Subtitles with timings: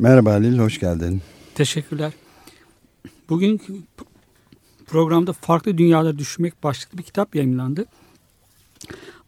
[0.00, 1.22] Merhaba Halil, hoş geldin.
[1.54, 2.12] Teşekkürler.
[3.28, 3.60] Bugün
[4.86, 7.84] programda Farklı Dünyaları Düşünmek başlıklı bir kitap yayınlandı.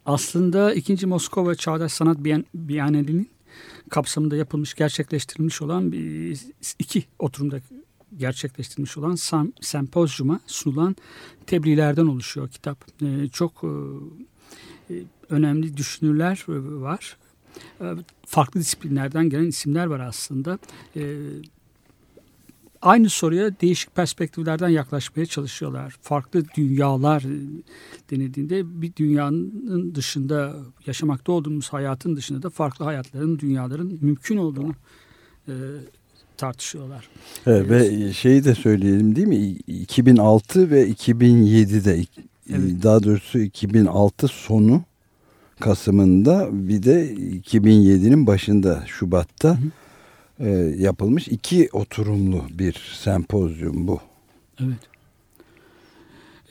[0.05, 1.05] Aslında 2.
[1.05, 2.17] Moskova Çağdaş Sanat
[2.53, 3.29] Bienalinin
[3.89, 6.39] kapsamında yapılmış, gerçekleştirilmiş olan bir,
[6.79, 7.59] iki oturumda
[8.17, 10.95] gerçekleştirilmiş olan sam, sempozyuma sunulan
[11.47, 12.85] tebliğlerden oluşuyor kitap.
[13.01, 13.67] Ee, çok e,
[14.93, 16.45] e, önemli düşünürler
[16.81, 17.17] var.
[17.81, 17.85] E,
[18.25, 20.59] farklı disiplinlerden gelen isimler var aslında.
[20.95, 21.01] E,
[22.81, 25.95] aynı soruya değişik perspektiflerden yaklaşmaya çalışıyorlar.
[26.01, 27.61] Farklı dünyalar e,
[28.11, 34.73] denildiğinde bir dünyanın dışında yaşamakta olduğumuz hayatın dışında da farklı hayatların, dünyaların mümkün olduğunu
[35.47, 35.53] e,
[36.37, 37.09] tartışıyorlar.
[37.45, 39.47] Evet, ve şeyi de söyleyelim değil mi?
[39.67, 42.05] 2006 ve 2007'de
[42.49, 42.83] Evet.
[42.83, 44.83] daha doğrusu 2006 sonu
[45.59, 49.57] Kasım'ında bir de 2007'nin başında Şubat'ta
[50.39, 53.99] e, yapılmış iki oturumlu bir sempozyum bu.
[54.59, 54.79] Evet.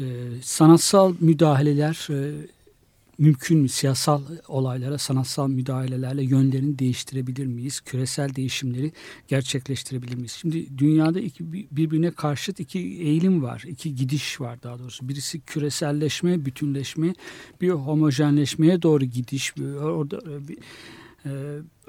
[0.01, 0.05] E,
[0.43, 2.47] sanatsal müdahaleler e,
[3.23, 3.69] mümkün mü?
[3.69, 7.81] Siyasal olaylara sanatsal müdahalelerle yönlerini değiştirebilir miyiz?
[7.81, 8.93] Küresel değişimleri
[9.29, 10.33] gerçekleştirebilir miyiz?
[10.41, 13.65] Şimdi dünyada iki, birbirine karşıt iki eğilim var.
[13.67, 15.09] iki gidiş var daha doğrusu.
[15.09, 17.15] Birisi küreselleşme, bütünleşme,
[17.61, 19.55] bir homojenleşmeye doğru gidiş.
[19.83, 20.59] Orada bir,
[21.27, 21.31] e,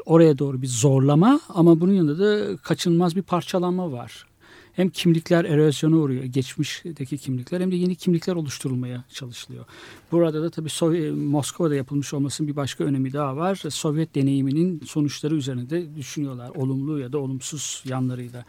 [0.05, 4.25] oraya doğru bir zorlama ama bunun yanında da kaçınılmaz bir parçalanma var.
[4.73, 9.65] Hem kimlikler erozyona uğruyor, geçmişteki kimlikler hem de yeni kimlikler oluşturulmaya çalışılıyor.
[10.11, 13.55] Burada da tabii Sovy- Moskova'da yapılmış olmasının bir başka önemi daha var.
[13.69, 16.49] Sovyet deneyiminin sonuçları üzerine de düşünüyorlar.
[16.49, 18.45] Olumlu ya da olumsuz yanlarıyla.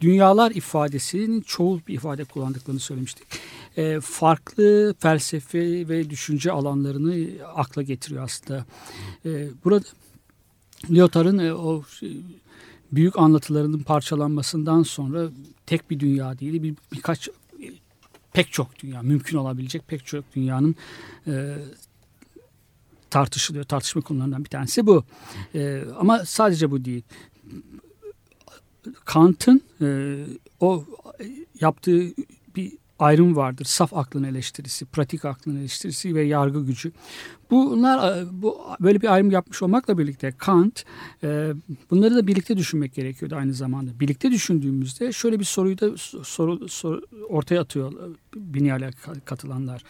[0.00, 3.26] Dünyalar ifadesinin çoğul bir ifade kullandıklarını söylemiştik.
[3.76, 8.66] Ee, farklı felsefe ve düşünce alanlarını akla getiriyor aslında.
[9.26, 9.86] Ee, burada
[10.90, 12.06] Lyotard'ın e, o e,
[12.92, 15.28] büyük anlatılarının parçalanmasından sonra
[15.66, 17.28] tek bir dünya değil bir birkaç
[18.32, 20.74] pek çok dünya mümkün olabilecek pek çok dünyanın
[21.26, 21.56] e,
[23.10, 25.04] tartışılıyor tartışma konularından bir tanesi bu
[25.54, 27.02] E, ama sadece bu değil
[29.04, 30.18] Kant'ın e,
[30.60, 30.84] o
[31.60, 32.02] yaptığı
[32.56, 33.64] bir ayrım vardır.
[33.64, 36.92] Saf aklın eleştirisi, pratik aklın eleştirisi ve yargı gücü.
[37.50, 40.84] Bunlar bu böyle bir ayrım yapmış olmakla birlikte Kant
[41.22, 41.52] e,
[41.90, 44.00] bunları da birlikte düşünmek gerekiyordu aynı zamanda.
[44.00, 47.92] Birlikte düşündüğümüzde şöyle bir soruyu da soru, soru ortaya atıyor
[48.36, 48.90] Binyal'e
[49.24, 49.82] katılanlar.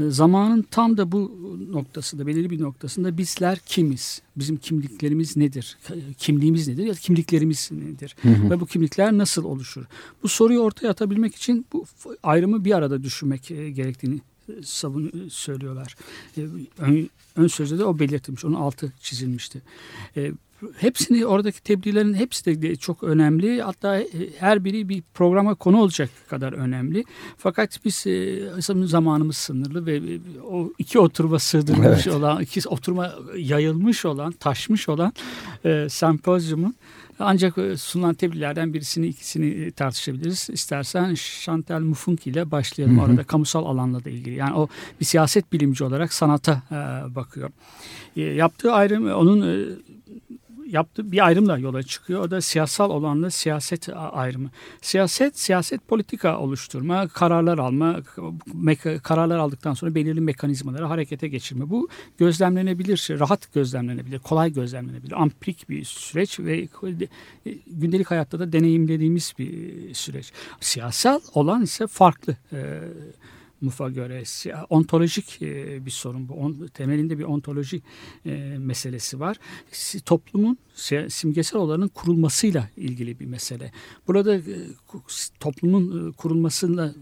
[0.00, 1.38] E, zamanın tam da bu
[1.70, 4.22] noktasında, belirli bir noktasında bizler kimiz?
[4.36, 5.78] Bizim kimliklerimiz nedir?
[6.18, 6.84] Kimliğimiz nedir?
[6.84, 8.16] Ya da kimliklerimiz nedir?
[8.22, 8.50] Hı hı.
[8.50, 9.84] Ve bu kimlikler nasıl oluşur?
[10.22, 11.84] Bu soruyu ortaya atabilmek için bu
[12.22, 14.20] ayrımı bir arada düşünmek gerektiğini
[14.64, 15.96] savun söylüyorlar.
[16.78, 18.44] Ön, ön sözde de o belirtilmiş.
[18.44, 19.62] Onun altı çizilmişti.
[20.16, 20.32] E,
[20.76, 23.62] hepsini oradaki tebliğlerin hepsi de çok önemli.
[23.62, 24.02] Hatta
[24.38, 27.04] her biri bir programa konu olacak kadar önemli.
[27.38, 30.18] Fakat biz e, zamanımız sınırlı ve
[30.50, 32.16] o iki oturma sığdırılmış evet.
[32.16, 35.12] olan, iki oturma yayılmış olan, taşmış olan
[35.64, 36.74] e, sempozyumun
[37.18, 40.48] ancak sunulan tebliğlerden birisini ikisini tartışabiliriz.
[40.52, 42.98] İstersen Chantal Mufunk ile başlayalım.
[42.98, 43.04] Hı hı.
[43.06, 44.34] Orada kamusal alanla da ilgili.
[44.34, 44.68] Yani o
[45.00, 46.74] bir siyaset bilimci olarak sanata e,
[47.14, 47.50] bakıyor.
[48.16, 49.64] E, yaptığı ayrım onun e,
[50.68, 52.20] yaptığı bir ayrımla yola çıkıyor.
[52.20, 54.50] O da siyasal olanla siyaset ayrımı.
[54.80, 58.00] Siyaset, siyaset politika oluşturma, kararlar alma,
[59.02, 61.70] kararlar aldıktan sonra belirli mekanizmaları harekete geçirme.
[61.70, 61.88] Bu
[62.18, 65.22] gözlemlenebilir, rahat gözlemlenebilir, kolay gözlemlenebilir.
[65.22, 66.68] Ampirik bir süreç ve
[67.66, 70.32] gündelik hayatta da deneyimlediğimiz bir süreç.
[70.60, 72.36] Siyasal olan ise farklı.
[73.66, 74.22] Muf'a göre
[74.70, 75.40] ontolojik
[75.86, 76.66] bir sorun bu.
[76.68, 77.82] temelinde bir ontoloji
[78.58, 79.36] meselesi var.
[80.04, 80.58] Toplumun
[81.08, 83.72] simgesel olanın kurulmasıyla ilgili bir mesele.
[84.06, 84.40] Burada
[85.40, 86.94] toplumun kurulmasında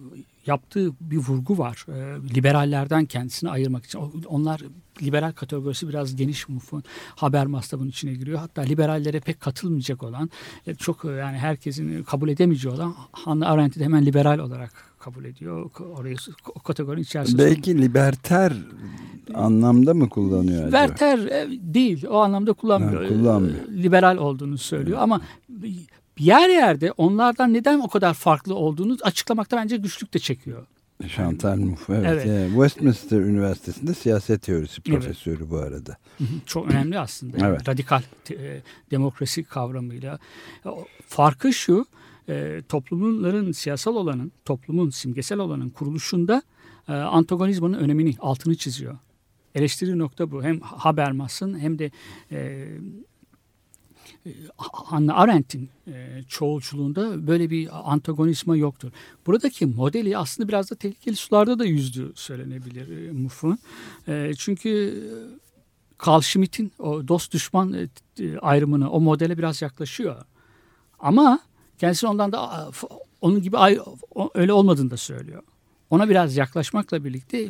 [0.47, 1.87] yaptığı bir vurgu var.
[2.35, 3.99] liberallerden kendisini ayırmak için.
[4.27, 4.61] Onlar
[5.03, 6.83] liberal kategorisi biraz geniş Muf'un
[7.17, 8.39] haber mastabının içine giriyor.
[8.39, 10.31] Hatta liberallere pek katılmayacak olan,
[10.79, 15.71] çok yani herkesin kabul edemeyeceği olan Hannah Arendt'i de hemen liberal olarak kabul ediyor.
[15.99, 16.17] Orayı
[16.55, 17.45] o kategorinin içerisinde.
[17.45, 18.53] Belki liberter
[19.35, 20.83] anlamda mı kullanıyor acaba?
[20.83, 21.21] Liberter
[21.75, 22.07] değil.
[22.07, 23.03] O anlamda kullanmıyor.
[23.03, 23.69] Ha, kullanmıyor.
[23.69, 25.03] Liberal olduğunu söylüyor evet.
[25.03, 25.21] ama
[26.19, 30.67] yer yerde onlardan neden o kadar farklı olduğunu açıklamakta bence güçlük de çekiyor.
[31.09, 32.07] Chantal Mouffe evet.
[32.09, 32.27] Evet.
[32.27, 35.97] Yani Westminster Üniversitesi'nde siyaset teorisi profesörü bu arada.
[36.47, 37.39] Çok önemli aslında.
[37.39, 37.69] Yani Evet.
[37.69, 40.19] Radikal e, demokrasi kavramıyla.
[41.07, 41.87] Farkı şu,
[42.29, 46.43] e, toplumların siyasal olanın, toplumun simgesel olanın kuruluşunda
[46.89, 48.99] e, antagonizmanın önemini, altını çiziyor.
[49.55, 50.43] Eleştiri nokta bu.
[50.43, 51.91] Hem Habermas'ın hem de
[52.31, 52.69] e,
[54.27, 58.91] e, Hannah Arendt'in e, çoğulculuğunda böyle bir antagonizma yoktur.
[59.27, 63.59] Buradaki modeli aslında biraz da tehlikeli sularda da yüzdüğü söylenebilir e, Muff'un.
[64.09, 65.03] E, çünkü
[66.07, 67.89] Carl Schmitt'in o dost düşman e,
[68.25, 70.17] e, ayrımını o modele biraz yaklaşıyor.
[70.99, 71.41] Ama
[71.79, 72.71] kendisi ondan da
[73.21, 73.57] onun gibi
[74.35, 75.43] öyle olmadığını da söylüyor.
[75.91, 77.49] Ona biraz yaklaşmakla birlikte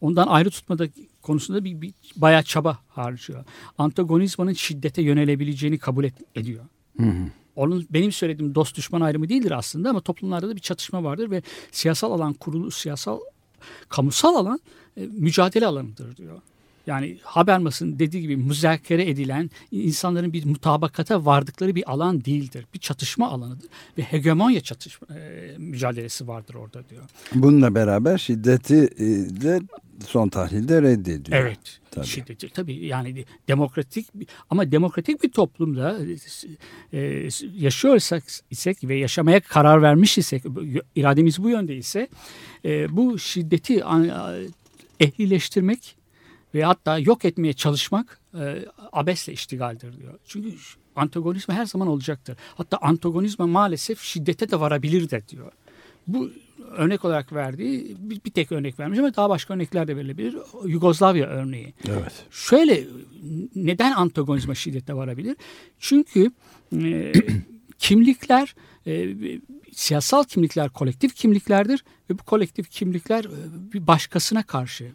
[0.00, 0.86] ondan ayrı tutmada
[1.22, 3.44] konusunda bir, bir bayağı çaba harcıyor.
[3.78, 6.64] Antagonizmanın şiddete yönelebileceğini kabul et- ediyor.
[7.56, 11.42] Onun benim söylediğim dost düşman ayrımı değildir aslında ama toplumlarda da bir çatışma vardır ve
[11.70, 13.20] siyasal alan kurulu siyasal
[13.88, 14.60] kamusal alan
[14.96, 16.40] e, mücadele alanıdır diyor.
[16.86, 22.66] Yani Habermas'ın dediği gibi müzakere edilen insanların bir mutabakata vardıkları bir alan değildir.
[22.74, 23.68] Bir çatışma alanıdır
[23.98, 27.02] ve hegemonya çatışma e, mücadelesi vardır orada diyor.
[27.34, 29.06] Bununla beraber şiddeti e,
[29.42, 29.60] de
[30.06, 31.38] son tahlilde reddediyor.
[31.38, 31.80] Evet.
[31.90, 32.06] Tabii.
[32.06, 34.06] Şiddeti tabii yani demokratik
[34.50, 35.98] ama demokratik bir toplumda
[36.92, 40.42] e, yaşıyorsak isek ve yaşamaya karar vermiş isek
[40.94, 42.08] irademiz bu yönde ise
[42.64, 43.82] e, bu şiddeti
[45.00, 46.01] ehlileştirmek
[46.54, 50.18] ve hatta yok etmeye çalışmak e, abesle iştigaldir diyor.
[50.26, 50.54] Çünkü
[50.96, 52.36] antagonizma her zaman olacaktır.
[52.54, 55.52] Hatta antagonizma maalesef şiddete de varabilir de diyor.
[56.06, 56.30] Bu
[56.70, 60.36] örnek olarak verdiği bir, bir tek örnek vermiş ama daha başka örnekler de verilebilir.
[60.64, 61.74] Yugoslavya örneği.
[61.88, 62.12] Evet.
[62.30, 62.84] Şöyle
[63.54, 65.36] neden antagonizma şiddete varabilir?
[65.78, 66.30] Çünkü
[66.82, 67.12] e,
[67.78, 68.54] kimlikler
[68.86, 69.14] e,
[69.72, 74.92] siyasal kimlikler kolektif kimliklerdir ve bu kolektif kimlikler e, bir başkasına karşı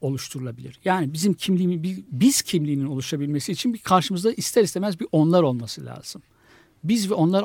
[0.00, 0.80] oluşturulabilir.
[0.84, 6.22] Yani bizim kimliğimiz, biz kimliğinin oluşabilmesi için bir karşımızda ister istemez bir onlar olması lazım.
[6.84, 7.44] Biz ve onlar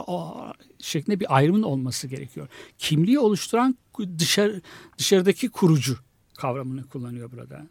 [0.79, 2.47] şeklinde bir ayrımın olması gerekiyor.
[2.77, 3.77] Kimliği oluşturan
[4.19, 4.61] dışarı,
[4.97, 5.97] dışarıdaki kurucu
[6.37, 7.67] kavramını kullanıyor burada.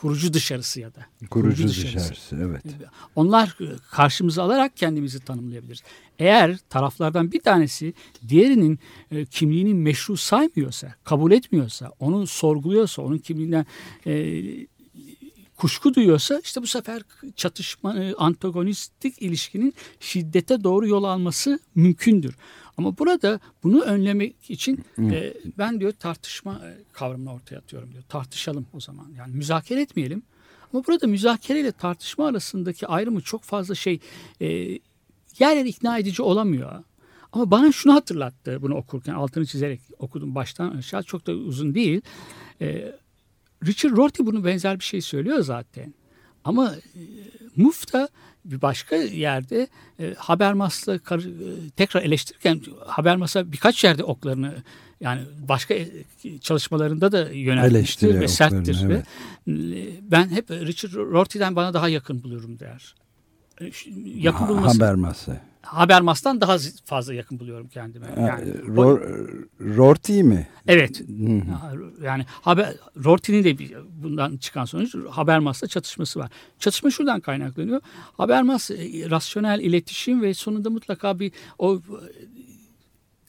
[0.00, 1.06] Kurucu dışarısı ya da.
[1.30, 2.36] Kurucu dışarısı.
[2.36, 2.62] Evet.
[3.16, 3.56] Onlar
[3.90, 5.82] karşımıza alarak kendimizi tanımlayabiliriz.
[6.18, 7.94] Eğer taraflardan bir tanesi
[8.28, 8.78] diğerinin
[9.10, 13.66] e, kimliğini meşru saymıyorsa, kabul etmiyorsa, onu sorguluyorsa, onun kimliğinden
[14.06, 14.42] e,
[15.56, 17.02] kuşku duyuyorsa işte bu sefer
[17.36, 22.36] çatışma, e, antagonistik ilişkinin şiddete doğru yol alması mümkündür.
[22.76, 28.02] Ama burada bunu önlemek için e, ben diyor tartışma e, kavramını ortaya atıyorum diyor.
[28.08, 29.06] Tartışalım o zaman.
[29.18, 30.22] Yani müzakere etmeyelim.
[30.72, 34.00] Ama burada müzakere ile tartışma arasındaki ayrımı çok fazla şey
[34.40, 34.46] e,
[35.38, 36.84] yer yer ikna edici olamıyor.
[37.32, 42.00] Ama bana şunu hatırlattı bunu okurken altını çizerek okudum baştan aşağı çok da uzun değil.
[42.60, 42.92] E,
[43.66, 45.94] Richard Rorty bunu benzer bir şey söylüyor zaten.
[46.44, 47.00] Ama e,
[47.56, 48.08] Muf da
[48.44, 49.68] bir başka yerde
[50.00, 54.54] e, Habermas'la kar- e, tekrar eleştirirken Habermas'a birkaç yerde oklarını
[55.00, 55.88] yani başka e,
[56.40, 58.74] çalışmalarında da yönelmiştir ve serttir.
[58.76, 58.88] oklarını,
[59.46, 62.94] Ve, e, ben hep Richard Rorty'den bana daha yakın buluyorum der.
[63.60, 63.70] E,
[64.14, 65.40] Yakın Ha- bulması Habermas'ı.
[65.66, 68.06] Habermas'tan daha fazla yakın buluyorum kendime.
[68.18, 69.00] Yani, Ror,
[69.60, 70.48] Rorty mi?
[70.68, 71.02] evet.
[72.02, 76.30] Yani haber Rorty'nin de bir, bundan çıkan sonuç Habermas'la çatışması var.
[76.58, 77.80] Çatışma şuradan kaynaklanıyor.
[78.16, 78.76] Habermas e,
[79.10, 81.80] rasyonel iletişim ve sonunda mutlaka bir o e,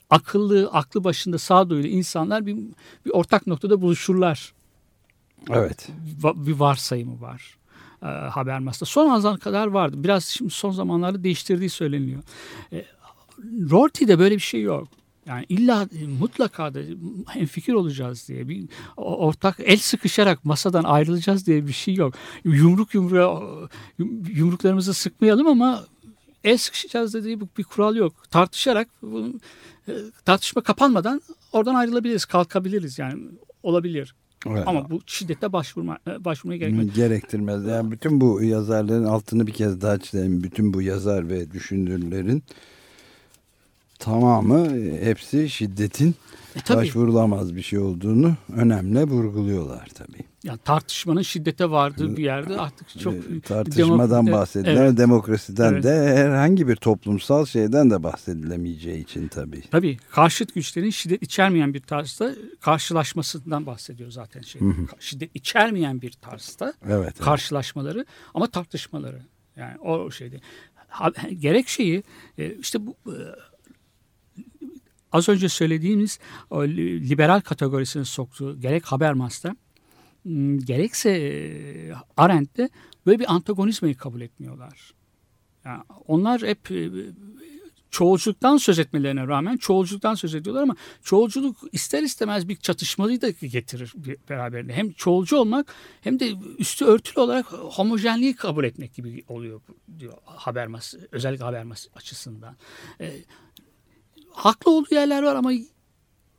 [0.09, 2.55] akıllı, aklı başında sağduyulu insanlar bir,
[3.05, 4.53] bir ortak noktada buluşurlar.
[5.49, 5.89] Evet.
[6.35, 7.56] Bir varsayımı var.
[8.03, 8.85] E, Habermas'ta.
[8.85, 10.03] Son azan kadar vardı.
[10.03, 12.23] Biraz şimdi son zamanlarda değiştirdiği söyleniyor.
[12.73, 12.85] E,
[13.71, 14.87] Rorty'de böyle bir şey yok.
[15.25, 16.79] Yani illa e, mutlaka da
[17.27, 18.65] hemfikir olacağız diye bir
[18.97, 22.13] ortak el sıkışarak masadan ayrılacağız diye bir şey yok.
[22.43, 23.43] Yumruk yumruğa
[23.99, 25.83] yum- yumruklarımızı sıkmayalım ama
[26.43, 28.13] el sıkışacağız dediği bir, kural yok.
[28.31, 28.87] Tartışarak
[29.87, 29.91] e,
[30.25, 33.23] tartışma kapanmadan oradan ayrılabiliriz, kalkabiliriz yani
[33.63, 34.15] olabilir.
[34.51, 34.63] Evet.
[34.67, 36.93] Ama bu şiddete başvurma e, başvurmaya gerekmez.
[36.95, 37.65] Gerektirmez.
[37.65, 40.43] Yani bütün bu yazarların altını bir kez daha çizelim.
[40.43, 42.43] Bütün bu yazar ve düşünürlerin
[43.99, 44.69] tamamı
[45.01, 46.15] hepsi şiddetin
[46.55, 46.77] E, tabii.
[46.77, 50.23] başvurulamaz bir şey olduğunu önemli vurguluyorlar tabii.
[50.47, 54.97] Yani tartışmanın şiddete vardığı bir yerde artık çok Ee, Tartışmadan bahsedilen Evet.
[54.97, 55.83] demokrasiden Evet.
[55.83, 59.61] de herhangi bir toplumsal şeyden de bahsedilemeyeceği için tabii.
[59.71, 64.61] Tabii karşıt güçlerin şiddet içermeyen bir tarzda karşılaşmasından bahsediyor zaten şey.
[64.99, 66.95] Şiddet içermeyen bir tarzda Evet.
[67.03, 67.19] evet.
[67.19, 69.21] karşılaşmaları ama tartışmaları.
[69.55, 70.39] Yani o şeyde.
[71.39, 72.03] gerek şeyi
[72.37, 73.15] e, işte bu e,
[75.11, 76.19] az önce söylediğimiz
[77.09, 79.55] liberal kategorisine soktuğu gerek Habermas'ta
[80.65, 82.69] gerekse e, Arendt'te
[83.05, 84.93] böyle bir antagonizmayı kabul etmiyorlar.
[85.65, 86.89] Yani onlar hep e,
[87.91, 93.93] çoğulculuktan söz etmelerine rağmen çoğulculuktan söz ediyorlar ama çoğulculuk ister istemez bir çatışmayı da getirir
[94.29, 94.73] beraberinde.
[94.73, 99.61] Hem çoğulcu olmak hem de üstü örtülü olarak homojenliği kabul etmek gibi oluyor
[99.99, 102.55] diyor Habermas özellikle Habermas açısından.
[103.01, 103.13] E,
[104.31, 105.51] haklı olduğu yerler var ama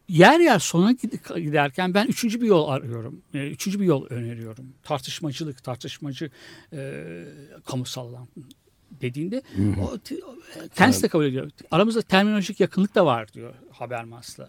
[0.09, 3.23] yer yer sona gid- giderken ben üçüncü bir yol arıyorum.
[3.35, 4.75] E, Üçüncü bir yol öneriyorum.
[4.83, 6.31] Tartışmacılık, tartışmacı
[6.73, 7.05] e,
[7.67, 8.29] kamusal alan
[8.91, 9.43] dediğinde
[9.83, 10.35] o, t- o,
[10.75, 11.51] kendisi de kabul ediyor.
[11.71, 14.49] Aramızda terminolojik yakınlık da var diyor Habermas'la.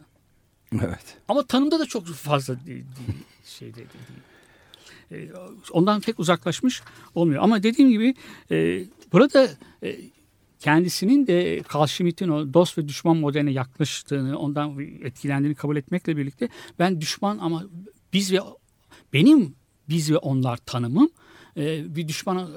[0.74, 1.18] Evet.
[1.28, 5.30] Ama tanımda da çok fazla değil, değil, şey de değil.
[5.72, 6.82] Ondan pek uzaklaşmış
[7.16, 7.44] olmuyor.
[7.44, 8.16] Ama dediğim gibi
[8.52, 9.50] e, burada
[9.84, 9.96] e,
[10.60, 16.50] kendisinin de Carl Schmitt'in o dost ve düşman modeline yaklaştığını, ondan etkilendiğini kabul etmekle birlikte
[16.80, 17.64] ben düşman ama
[18.14, 18.40] biz ve
[19.14, 19.56] benim
[19.90, 21.10] biz ve onlar tanımım
[21.58, 22.52] e, bir düşman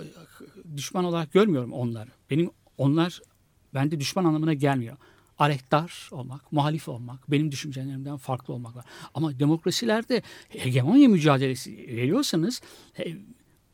[0.77, 2.11] düşman olarak görmüyorum onları.
[2.31, 3.21] Benim onlar
[3.75, 4.97] bende düşman anlamına gelmiyor.
[5.39, 8.85] Aleyhtar olmak, muhalif olmak, benim düşüncelerimden farklı olmak var.
[9.15, 12.63] Ama demokrasilerde hegemonya mücadelesi veriyorsanız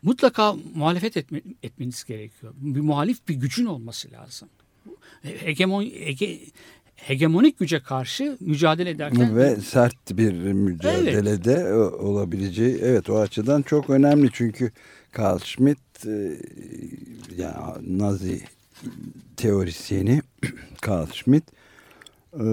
[0.03, 2.55] mutlaka muhalefet etme, etmeniz gerekiyor.
[2.57, 4.49] Bir muhalif bir gücün olması lazım.
[5.23, 6.39] Hegemon, hege,
[6.97, 13.91] hegemonik güce karşı mücadele ederken Ve sert bir mücadelede o- olabileceği evet o açıdan çok
[13.91, 14.73] önemli çünkü
[15.19, 16.37] Carl Schmitt e,
[17.37, 18.41] ya Nazi
[19.37, 20.23] teorisyeni
[20.89, 21.45] Carl Schmitt
[22.35, 22.45] e,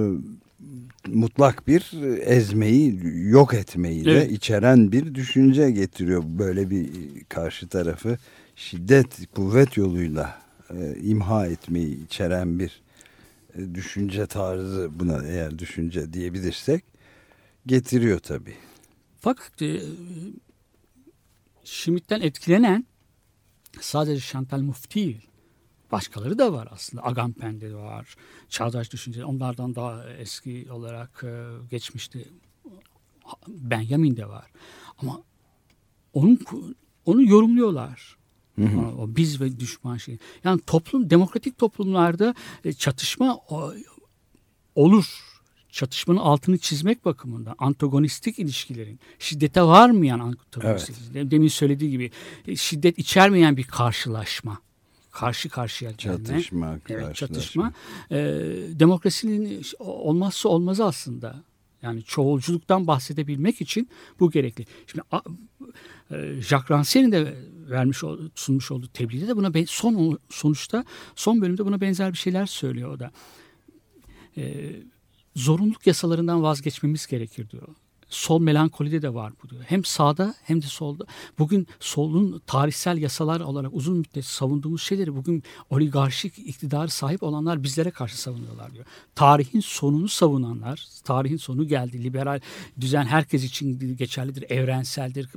[1.08, 4.32] mutlak bir ezmeyi yok etmeyi de Evet.
[4.32, 6.90] içeren bir düşünce getiriyor böyle bir
[7.30, 8.18] karşı tarafı
[8.56, 12.82] şiddet kuvvet yoluyla e, imha etmeyi içeren bir
[13.56, 16.84] e, düşünce tarzı buna eğer düşünce diyebilirsek
[17.66, 18.54] getiriyor tabi.
[19.20, 19.82] Fakat e,
[21.64, 22.86] Schmitt'ten etkilenen
[23.82, 25.22] sadece Chantal Mouffe değil.
[25.96, 27.06] Başkaları da var aslında.
[27.06, 28.16] Agamben'de de var.
[28.50, 29.26] Çağdaş düşünce.
[29.26, 32.30] Onlardan daha eski olarak e, geçmişti.
[33.48, 34.52] Benjamin de var.
[34.98, 35.22] Ama
[36.14, 36.40] onun
[37.06, 38.18] onu yorumluyorlar.
[39.00, 40.18] O biz ve düşman şey.
[40.44, 42.36] Yani toplum demokratik toplumlarda
[42.66, 43.40] e, çatışma
[44.76, 45.20] olur.
[45.70, 52.12] Çatışmanın altını çizmek bakımından antagonistik ilişkilerin şiddete varmayan antagonistik ilişkilerin, demin söylediği gibi
[52.48, 54.66] e, şiddet içermeyen bir karşılaşma
[55.16, 56.18] karşı karşıya gelme.
[56.26, 57.74] Çatışma, Evet, çatışma.
[58.12, 58.16] E,
[58.80, 61.36] demokrasinin olmazsa olmazı aslında.
[61.82, 64.66] Yani çoğulculuktan bahsedebilmek için bu gerekli.
[64.88, 65.22] Şimdi a-
[66.12, 67.36] e, Jacques Rancière'in de
[67.70, 67.98] vermiş
[68.36, 72.90] sunmuş olduğu tebliğde de buna ben- son sonuçta son bölümde buna benzer bir şeyler söylüyor
[72.92, 73.12] o da.
[74.38, 74.72] E,
[75.36, 77.68] zorunluluk yasalarından vazgeçmemiz gerekir diyor.
[78.10, 79.64] Sol melankolide de var bu diyor.
[79.68, 81.06] Hem sağda hem de solda.
[81.40, 87.92] Bugün solun tarihsel yasalar olarak uzun müddet savunduğumuz şeyleri bugün oligarşik iktidarı sahip olanlar bizlere
[87.92, 88.86] karşı savunuyorlar diyor.
[89.16, 92.04] Tarihin sonunu savunanlar, tarihin sonu geldi.
[92.04, 92.40] Liberal
[92.82, 95.30] düzen herkes için geçerlidir, evrenseldir.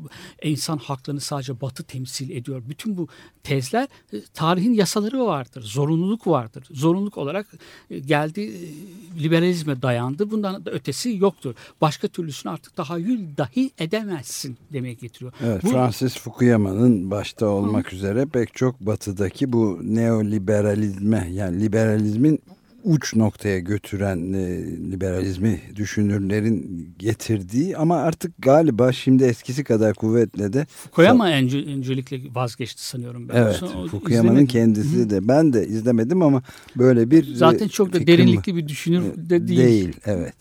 [0.42, 2.62] İnsan haklarını sadece batı temsil ediyor.
[2.68, 3.08] Bütün bu
[3.42, 5.62] tezler e, tarihin yasaları vardır.
[5.62, 6.64] Zorunluluk vardır.
[6.70, 7.46] Zorunluluk olarak
[7.90, 10.30] e, geldi e, liberalizme dayandı.
[10.30, 11.54] Bundan da ötesi yoktur.
[11.80, 15.32] Başka türlüsünü artık tahayyül dahi edemezsin demeye getiriyor.
[15.44, 22.40] Evet, Bu- Francis Fukuyama'nın başta olmak üzere pek çok batıdaki bu neoliberalizme yani liberalizmin
[22.84, 30.64] uç noktaya götüren e, liberalizmi düşünürlerin getirdiği ama artık galiba şimdi eskisi kadar kuvvetle de
[30.64, 33.34] Fukuyama önce, öncelikle vazgeçti sanıyorum ben.
[33.36, 36.42] evet Fukuyama'nın kendisi de ben de izlemedim ama
[36.76, 39.16] böyle bir Zaten e, çok da derinlikli bir düşünür var.
[39.16, 39.58] de değil.
[39.60, 40.34] değil evet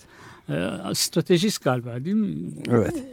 [0.50, 2.52] Ee, stratejist galiba değil mi?
[2.70, 3.04] evet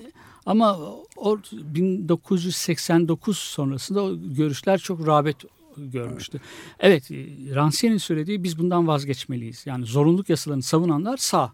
[0.46, 0.78] Ama
[1.16, 5.36] o 1989 sonrasında o görüşler çok rağbet
[5.76, 6.40] görmüştü.
[6.80, 7.14] Evet, e,
[7.54, 9.66] Rancière'nin söylediği biz bundan vazgeçmeliyiz.
[9.66, 11.52] Yani zorunluluk yasalarını savunanlar sağ.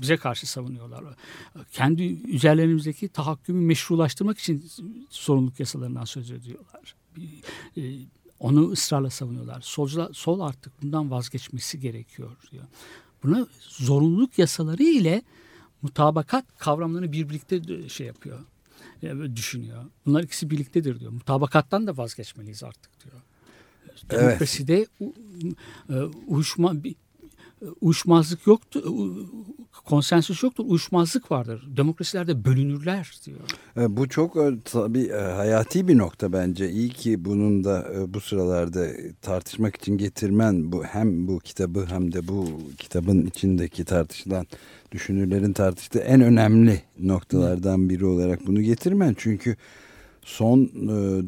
[0.00, 1.04] Bize karşı savunuyorlar.
[1.72, 4.70] Kendi üzerlerimizdeki tahakkümü meşrulaştırmak için
[5.10, 6.94] zorunluluk yasalarından söz ediyorlar.
[7.76, 7.82] E,
[8.40, 9.60] Onu ısrarla savunuyorlar.
[9.60, 12.64] Solcular, sol artık bundan vazgeçmesi gerekiyor diyor.
[13.24, 15.22] Buna zorunluluk yasaları ile
[15.82, 18.38] mutabakat kavramlarını bir birlikte şey yapıyor.
[19.02, 19.84] e, düşünüyor.
[20.06, 21.12] Bunlar ikisi birliktedir diyor.
[21.12, 23.22] Mutabakattan da vazgeçmeliyiz artık diyor.
[24.10, 24.10] Evet.
[24.10, 25.14] Demokraside u-
[25.90, 25.94] e,
[26.26, 26.94] uyuşma e,
[27.80, 28.82] uyuşmazlık yoktu,
[29.84, 31.68] konsensüs yoktur, uyuşmazlık vardır.
[31.76, 33.38] Demokrasilerde bölünürler diyor.
[33.76, 36.70] E, Bu çok e, tabii e, hayati bir nokta bence.
[36.70, 38.86] İyi ki bunun da bu sıralarda
[39.22, 44.46] tartışmak için getirmen bu hem bu kitabı hem de bu kitabın içindeki tartışılan
[44.92, 49.14] düşünürlerin tartıştığı en önemli noktalardan biri olarak bunu getirmen.
[49.18, 49.56] Çünkü
[50.22, 50.66] son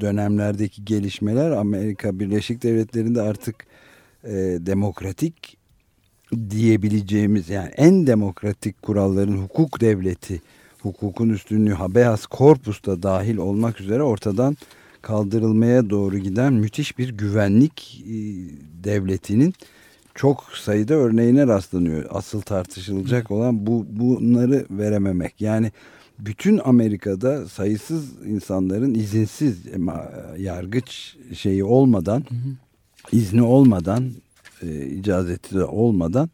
[0.01, 3.67] dönemlerdeki gelişmeler Amerika Birleşik Devletleri'nde artık
[4.61, 5.56] demokratik
[6.51, 10.41] diyebileceğimiz yani en demokratik kuralların hukuk devleti,
[10.83, 14.57] hukukun üstünlüğü habeas corpus da dahil olmak üzere ortadan
[15.03, 18.15] kaldırılmaya doğru giden müthiş bir güvenlik e,
[18.85, 19.55] devletinin
[20.15, 22.05] çok sayıda örneğine rastlanıyor.
[22.11, 25.41] Asıl tartışılacak olan bu bunları verememek.
[25.41, 25.73] Yani
[26.19, 29.59] bütün Amerika'da sayısız insanların izinsiz
[30.39, 32.25] yargıç şeyi olmadan,
[33.13, 34.11] izni olmadan,
[34.63, 36.31] e, icazeti de olmadan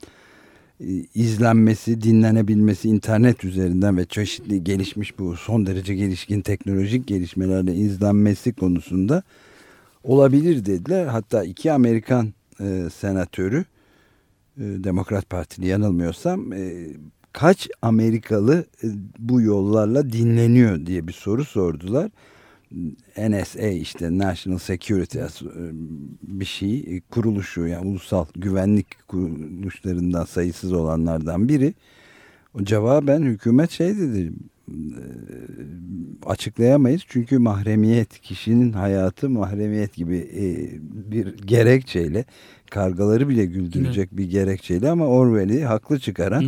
[0.80, 8.52] e, izlenmesi, dinlenebilmesi internet üzerinden ve çeşitli gelişmiş bu son derece gelişkin teknolojik gelişmelerle izlenmesi
[8.52, 9.22] konusunda
[10.04, 11.06] olabilir dediler.
[11.06, 13.64] Hatta iki Amerikan e, senatörü
[14.56, 16.88] e, Demokrat Partili yanılmıyorsam e,
[17.32, 18.86] kaç Amerikalı e,
[19.18, 22.10] bu yollarla dinleniyor diye bir soru sordular.
[23.18, 25.28] NSA işte National Security e,
[26.22, 31.74] bir şey kuruluşu yani ulusal güvenlik kuruluşlarından sayısız olanlardan biri.
[32.54, 34.32] O cevaben hükümet şey dedi
[34.68, 34.74] e,
[36.26, 40.28] açıklayamayız çünkü mahremiyet kişinin hayatı mahremiyet gibi
[41.10, 42.24] bir gerekçeyle
[42.70, 44.18] kargaları bile güldürecek evet.
[44.18, 46.44] bir gerekçeyle ama Orwell'i haklı çıkaran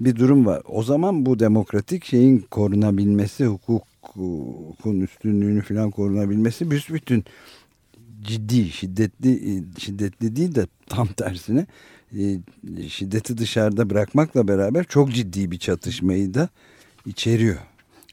[0.00, 0.62] bir durum var.
[0.64, 3.82] O zaman bu demokratik şeyin korunabilmesi hukuk
[4.14, 7.24] hukukun üstünlüğünü falan korunabilmesi büsbütün
[8.22, 11.66] ciddi, şiddetli şiddetli değil de tam tersine
[12.18, 12.38] e,
[12.88, 16.48] şiddeti dışarıda bırakmakla beraber çok ciddi bir çatışmayı da
[17.06, 17.56] içeriyor.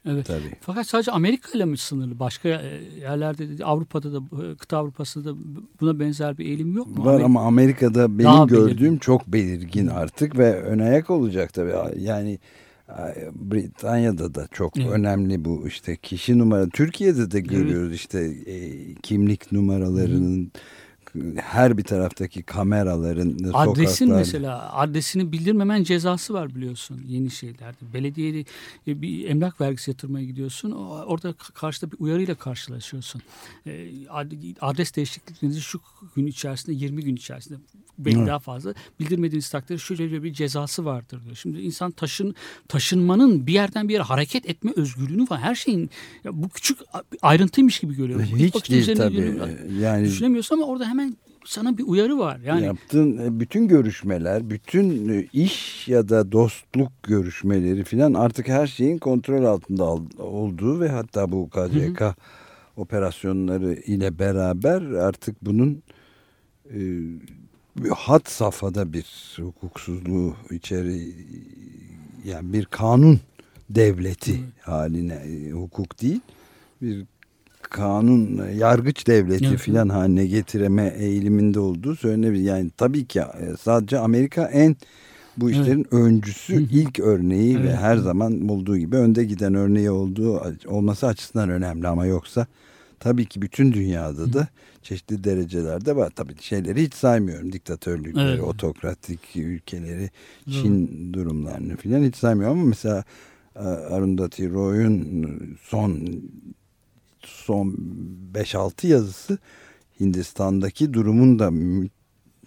[0.08, 0.26] Evet.
[0.26, 0.52] Tabii.
[0.60, 2.18] Fakat sadece Amerika ile mi sınırlı?
[2.18, 5.38] Başka e, yerlerde Avrupa'da da e, kıta Avrupa'sında da
[5.80, 7.04] buna benzer bir eğilim yok mu?
[7.04, 8.98] Var Amerika, ama Amerika'da benim gördüğüm belirgin.
[8.98, 11.72] çok belirgin artık ve ön ayak olacak tabii.
[11.98, 12.38] Yani
[13.34, 14.90] Britanya'da da çok evet.
[14.90, 16.68] önemli bu işte kişi numara.
[16.68, 17.98] Türkiye'de de görüyoruz evet.
[17.98, 20.60] işte e, kimlik numaralarının Hı
[21.36, 24.18] her bir taraftaki kameraların adresin sokaklar...
[24.18, 27.94] mesela adresini bildirmemen cezası var biliyorsun yeni şeylerde.
[27.94, 28.44] Belediyeye
[28.86, 30.70] bir emlak vergisi yatırmaya gidiyorsun.
[31.06, 33.22] Orada karşıda bir uyarıyla karşılaşıyorsun.
[33.66, 33.88] E,
[34.60, 35.80] adres değişikliklerinizi şu
[36.16, 37.58] gün içerisinde 20 gün içerisinde
[37.98, 38.28] belki evet.
[38.28, 41.36] daha fazla bildirmediğiniz takdirde şöyle bir cezası vardır diyor.
[41.36, 42.34] Şimdi insan taşın
[42.68, 45.40] taşınmanın bir yerden bir yere hareket etme özgürlüğünü var.
[45.40, 45.90] Her şeyin
[46.24, 46.78] ya bu küçük
[47.22, 48.20] ayrıntıymış gibi görüyor.
[48.20, 49.38] Hiç değil tabii.
[49.80, 52.40] Yani düşünemiyorsun ama orada hemen sana bir uyarı var.
[52.44, 58.66] Yani yaptığın e, bütün görüşmeler, bütün e, iş ya da dostluk görüşmeleri filan artık her
[58.66, 59.84] şeyin kontrol altında
[60.18, 62.14] olduğu ve hatta bu KCK hı hı.
[62.76, 65.82] operasyonları ile beraber artık bunun
[66.70, 66.80] e,
[67.90, 71.14] hat safhada bir hukuksuzluğu içeri
[72.24, 73.20] yani bir kanun
[73.70, 74.44] devleti hı.
[74.60, 76.20] haline hukuk değil
[76.82, 77.04] bir
[77.62, 79.58] kanun yargıç devleti evet.
[79.58, 82.44] filan haline getireme eğiliminde olduğu söylenebilir.
[82.44, 84.76] Yani tabii ki e, sadece Amerika en
[85.36, 85.92] bu işlerin evet.
[85.92, 87.64] öncüsü, ilk örneği evet.
[87.64, 92.46] ve her zaman olduğu gibi önde giden örneği olduğu olması açısından önemli ama yoksa
[93.00, 94.48] tabii ki bütün dünyada da
[94.84, 96.12] çeşitli derecelerde var.
[96.16, 97.52] Tabii şeyleri hiç saymıyorum.
[97.52, 98.40] Diktatörlükleri, evet.
[98.40, 100.10] otokratik ülkeleri,
[100.50, 103.04] Çin durumlarını filan hiç saymıyorum ama mesela
[103.56, 106.22] e, Arundhati Roy'un son
[107.20, 107.76] son
[108.34, 109.38] 5-6 yazısı
[110.00, 111.50] Hindistan'daki durumun da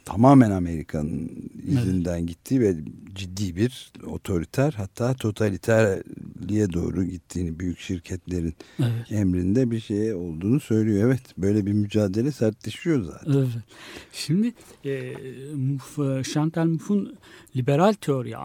[0.08, 2.28] tamamen Amerika'nın izinden evet.
[2.28, 2.76] gittiği ve
[3.16, 9.12] ciddi bir otoriter hatta totaliterliğe doğru gittiğini büyük şirketlerin evet.
[9.12, 11.08] emrinde bir şey olduğunu söylüyor.
[11.08, 13.34] Evet böyle bir mücadele sertleşiyor zaten.
[13.34, 13.48] Evet.
[14.12, 14.54] Şimdi
[14.86, 15.14] e,
[16.34, 17.18] Chantal Mouffe'un
[17.56, 18.36] liberal teori, e,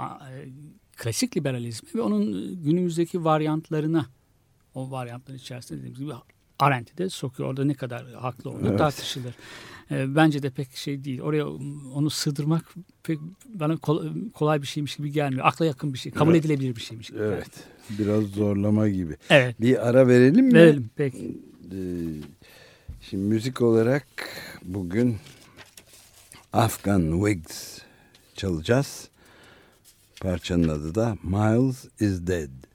[0.97, 4.07] klasik liberalizmi ve onun günümüzdeki varyantlarına
[4.75, 6.13] o varyantların içerisinde dediğimiz gibi
[6.63, 7.49] Arendt'i de sokuyor.
[7.49, 8.79] Orada ne kadar haklı olduğu evet.
[8.79, 9.35] tartışılır.
[9.91, 11.21] E, bence de pek şey değil.
[11.21, 11.49] Oraya
[11.95, 13.77] onu sığdırmak pek bana
[14.35, 15.47] kolay bir şeymiş gibi gelmiyor.
[15.47, 16.13] Akla yakın bir şey.
[16.13, 16.45] Kabul evet.
[16.45, 17.19] edilebilir bir şeymiş gibi.
[17.19, 17.49] Evet.
[17.91, 17.99] Yani.
[17.99, 19.17] Biraz zorlama gibi.
[19.31, 19.61] Evet.
[19.61, 20.55] Bir ara verelim mi?
[20.55, 21.39] Verelim peki.
[21.73, 21.77] Ee,
[23.01, 24.07] şimdi müzik olarak
[24.63, 25.17] bugün
[26.53, 27.79] Afghan Wigs
[28.35, 29.09] çalacağız.
[30.21, 32.72] Parçanın adı da Miles is Dead.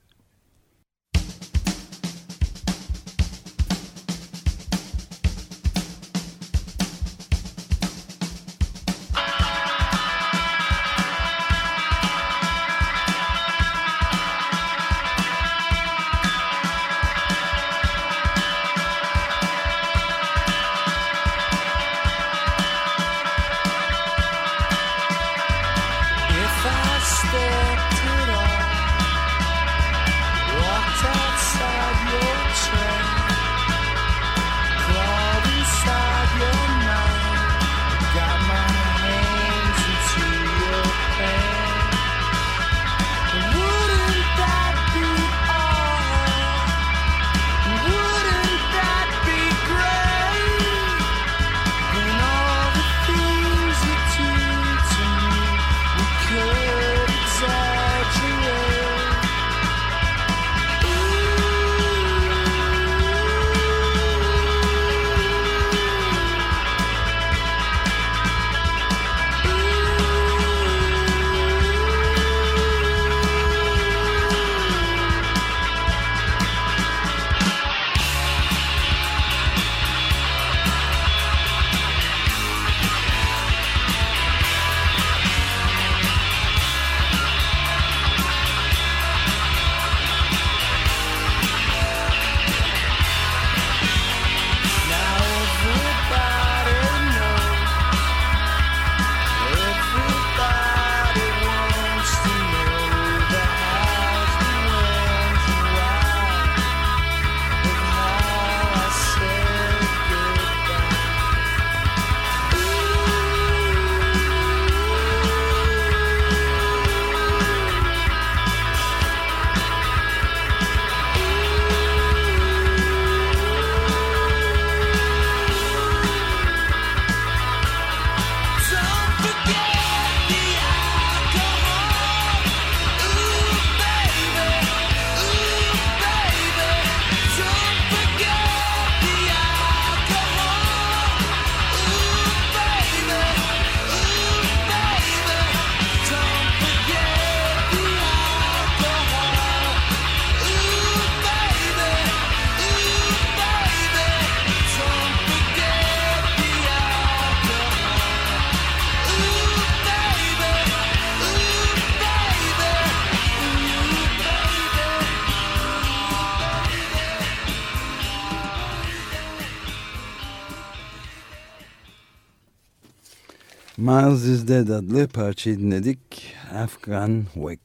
[173.87, 176.33] Miles is Dead adlı parçayı dinledik.
[176.53, 177.59] Afghan Wax.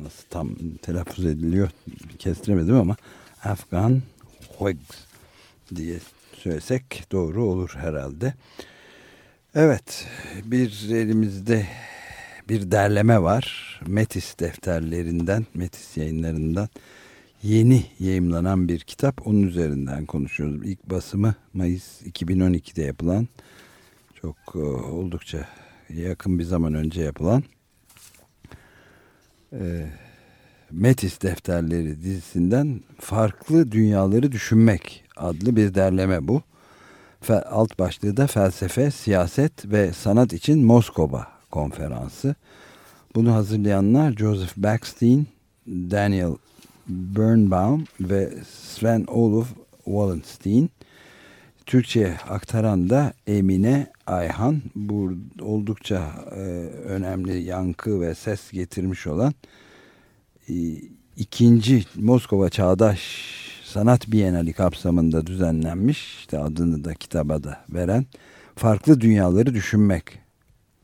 [0.00, 1.70] Nasıl tam telaffuz ediliyor
[2.18, 2.96] kestiremedim ama
[3.44, 4.02] Afghan
[4.40, 4.76] Wax
[5.76, 5.98] diye
[6.32, 8.34] söylesek doğru olur herhalde.
[9.54, 10.06] Evet
[10.44, 11.66] bir elimizde
[12.48, 13.80] bir derleme var.
[13.86, 16.68] Metis defterlerinden, Metis yayınlarından
[17.42, 19.26] yeni yayımlanan bir kitap.
[19.26, 20.66] Onun üzerinden konuşuyoruz.
[20.66, 23.28] İlk basımı Mayıs 2012'de yapılan
[24.22, 25.48] çok e, oldukça
[25.88, 27.42] yakın bir zaman önce yapılan
[29.52, 29.86] e,
[30.70, 36.42] Metis Defterleri dizisinden Farklı Dünyaları Düşünmek adlı bir derleme bu.
[37.28, 42.34] Alt başlığı da felsefe, siyaset ve sanat için Moskova konferansı.
[43.14, 45.26] Bunu hazırlayanlar Joseph Backstein,
[45.66, 46.32] Daniel
[46.88, 49.48] Birnbaum ve Sven Olof
[49.84, 50.70] Wallenstein.
[51.66, 54.62] Türkçe'ye aktaran da Emine Ayhan.
[54.74, 56.40] Bu oldukça e,
[56.84, 59.34] önemli yankı ve ses getirmiş olan
[60.48, 60.54] e,
[61.16, 63.02] ikinci Moskova Çağdaş
[63.64, 66.16] Sanat Bienali kapsamında düzenlenmiş.
[66.18, 68.06] işte adını da kitaba da veren
[68.56, 70.04] Farklı Dünyaları Düşünmek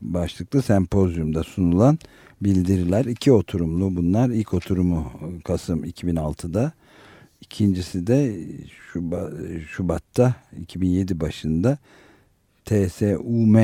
[0.01, 1.99] başlıklı sempozyumda sunulan
[2.41, 3.05] bildiriler.
[3.05, 4.29] iki oturumlu bunlar.
[4.29, 5.11] İlk oturumu
[5.45, 6.71] Kasım 2006'da.
[7.41, 9.33] İkincisi de Şubat,
[9.67, 11.77] Şubat'ta 2007 başında
[12.65, 13.55] TSUM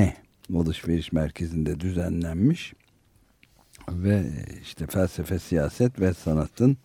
[0.55, 2.73] alışveriş merkezinde düzenlenmiş
[3.89, 4.23] ve
[4.61, 6.77] işte felsefe, siyaset ve sanatın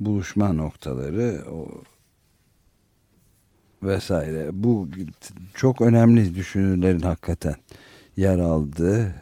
[0.00, 1.82] buluşma noktaları o
[3.82, 4.48] vesaire.
[4.52, 4.88] Bu
[5.54, 7.54] çok önemli düşünürlerin hakikaten
[8.16, 9.14] yer aldığı,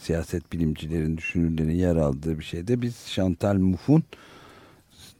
[0.00, 4.04] siyaset bilimcilerin düşünürlerin yer aldığı bir şeyde biz Chantal Mouf'un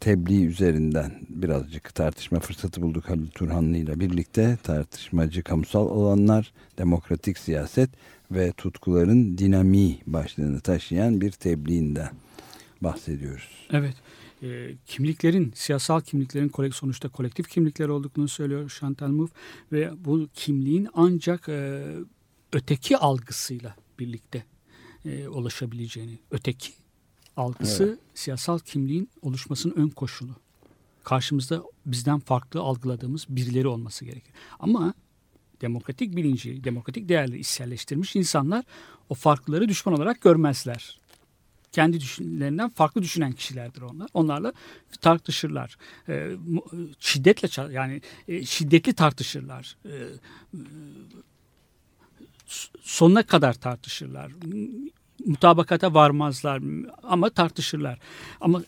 [0.04, 7.90] tebliğ üzerinden birazcık tartışma fırsatı bulduk Halil Turhanlı ile birlikte tartışmacı kamusal olanlar, demokratik siyaset
[8.30, 12.10] ve tutkuların dinamiği başlığını taşıyan bir tebliğinden
[12.80, 13.66] bahsediyoruz.
[13.70, 13.94] Evet.
[14.42, 19.34] E, kimliklerin, siyasal kimliklerin sonuçta kolektif kimlikler olduklarını söylüyor Chantal Mouffe
[19.72, 21.84] ve bu kimliğin ancak e,
[22.52, 24.44] öteki algısıyla birlikte
[25.04, 26.83] e, ulaşabileceğini, öteki
[27.36, 27.98] algısı Evet.
[28.14, 30.30] siyasal kimliğin oluşmasının ön koşulu.
[31.04, 34.32] Karşımızda bizden farklı algıladığımız birileri olması gerekir.
[34.60, 34.94] Ama
[35.60, 38.64] demokratik bilinci, demokratik değerleri içselleştirmiş insanlar
[39.08, 41.00] o farklıları düşman olarak görmezler.
[41.72, 44.08] Kendi düşüncelerinden farklı düşünen kişilerdir onlar.
[44.14, 44.52] Onlarla
[45.00, 45.76] tartışırlar.
[46.08, 46.36] Ee,
[47.00, 49.76] şiddetle yani e, şiddetli tartışırlar.
[49.84, 50.08] Ee,
[52.80, 54.32] sonuna kadar tartışırlar.
[55.26, 56.62] Mutabakata varmazlar
[57.02, 57.98] ama tartışırlar.
[58.40, 58.62] Ama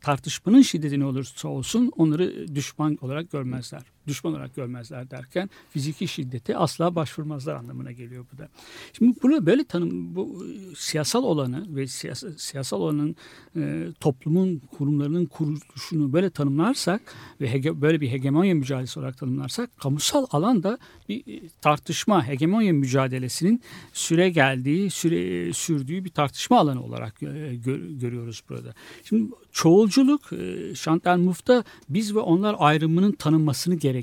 [0.00, 3.82] tartışmanın şiddeti ne olursa olsun onları düşman olarak görmezler.
[4.06, 8.48] Düşman olarak görmezler derken fiziki şiddete asla başvurmazlar anlamına geliyor bu da.
[8.92, 13.16] Şimdi bunu böyle tanım bu e, siyasal olanı ve siyasal, siyasal olanın
[13.56, 17.00] e, toplumun kurumlarının kuruluşunu böyle tanımlarsak
[17.40, 23.62] ve hege, böyle bir hegemonya mücadelesi olarak tanımlarsak kamusal alanda bir e, tartışma hegemonya mücadelesinin
[23.92, 28.74] süre geldiği süre sürdüğü bir tartışma alanı olarak e, gör- görüyoruz burada.
[29.04, 33.95] Şimdi çoğulculuk e, Chantal Mouffe'da biz ve onlar ayrımının tanınmasını gerektiriyor.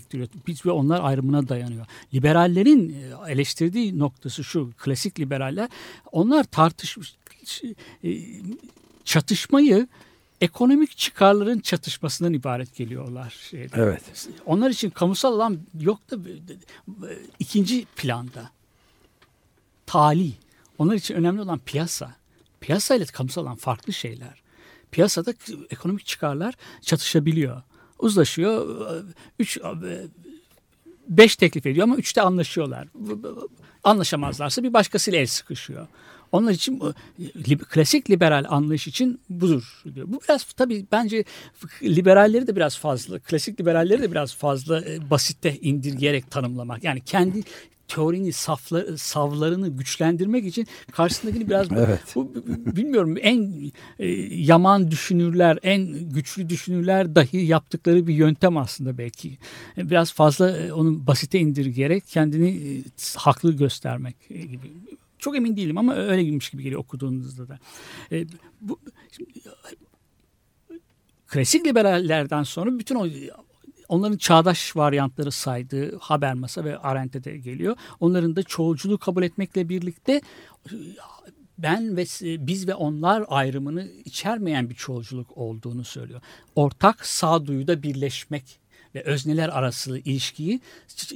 [0.48, 1.86] Biz ve onlar ayrımına dayanıyor.
[2.14, 4.72] Liberallerin e, eleştirdiği noktası şu.
[4.78, 5.70] Klasik liberaller
[6.12, 7.16] onlar tartışmış
[8.04, 8.10] e,
[9.04, 9.88] çatışmayı
[10.42, 13.30] ekonomik çıkarların çatışmasından ibaret geliyorlar.
[13.50, 13.76] Şeyde.
[13.76, 14.30] Evet.
[14.46, 16.30] Onlar için kamusal alan yok da
[17.10, 18.50] e, ikinci planda.
[19.86, 20.34] Tali.
[20.78, 22.16] Onlar için önemli olan piyasa.
[22.62, 24.44] Piyasa ile kamusal alan farklı şeyler.
[24.92, 25.34] Piyasada
[25.70, 27.62] ekonomik çıkarlar çatışabiliyor.
[28.04, 28.86] Uzlaşıyor.
[29.39, 29.60] Üç,
[31.08, 32.88] beş teklif ediyor ama üçte anlaşıyorlar.
[33.84, 35.88] Anlaşamazlarsa bir başkasıyla el sıkışıyor.
[36.32, 36.82] Onlar için
[37.70, 40.08] klasik liberal anlayış için budur diyor.
[40.10, 41.24] Bu biraz tabii bence
[41.84, 46.84] liberalleri de biraz fazla, klasik liberalleri de biraz fazla e, basitte indirgeyerek tanımlamak.
[46.84, 47.44] Yani kendi
[47.94, 52.02] teorini, safla, savlarını güçlendirmek için karşısındakini biraz Evet.
[52.16, 52.34] bu,
[52.76, 59.38] bilmiyorum en e, yaman düşünürler, en güçlü düşünürler dahi yaptıkları bir yöntem aslında belki.
[59.78, 62.84] E, Biraz fazla e, onu basite indirgeyerek kendini e,
[63.16, 64.72] haklı göstermek e, gibi.
[65.20, 67.60] Çok emin değilim ama öyleymiş gibi geliyor okuduğunuzda da.
[68.12, 68.26] E,
[68.62, 68.80] bu,
[69.12, 69.32] şimdi,
[71.28, 73.08] klasik liberallerden sonra bütün o
[73.89, 77.78] onların çağdaş varyantları saydığı Habermas'a ve Arendt'e de geliyor.
[78.00, 80.22] Onların da çoğulculuğu kabul etmekle birlikte
[81.58, 82.06] ben ve
[82.48, 86.22] biz ve onlar ayrımını içermeyen bir çoğulculuk olduğunu söylüyor.
[86.56, 88.60] Ortak sağduyuda birleşmek
[88.96, 90.62] ve özneler arası ilişkiyi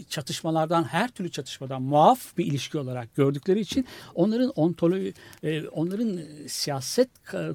[0.09, 7.09] çatışmalardan her türlü çatışmadan muaf bir ilişki olarak gördükleri için onların ontoloji e, onların siyaset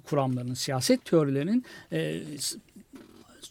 [0.05, 2.23] kuramlarının siyaset teorilerinin e,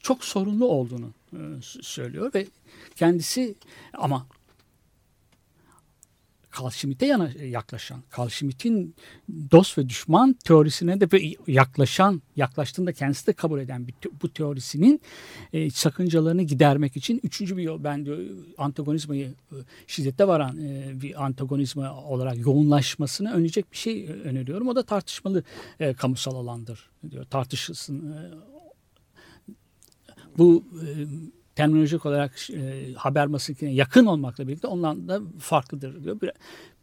[0.03, 1.39] çok sorunlu olduğunu e,
[1.81, 2.47] söylüyor ve
[2.95, 3.55] kendisi
[3.93, 4.25] ama
[6.71, 8.95] Schmitt'e yana, yaklaşan, Carl Schmitt'in
[9.51, 15.01] dost ve düşman teorisine de yaklaşan, yaklaştığında kendisi de kabul eden bir, bu teorisinin
[15.53, 18.19] e, sakıncalarını gidermek için üçüncü bir yol, ben diyor
[18.57, 19.55] antagonizmayı e,
[19.87, 24.67] şiddete varan e, bir antagonizma olarak yoğunlaşmasını önleyecek bir şey e, öneriyorum.
[24.67, 25.43] O da tartışmalı
[25.79, 27.25] e, kamusal alandır diyor.
[27.25, 28.11] Tartışılsın.
[28.11, 28.50] E,
[30.37, 30.87] bu e,
[31.55, 36.21] terminolojik olarak e, haber masasına yakın olmakla birlikte ondan da farklıdır diyor.
[36.21, 36.31] Bir,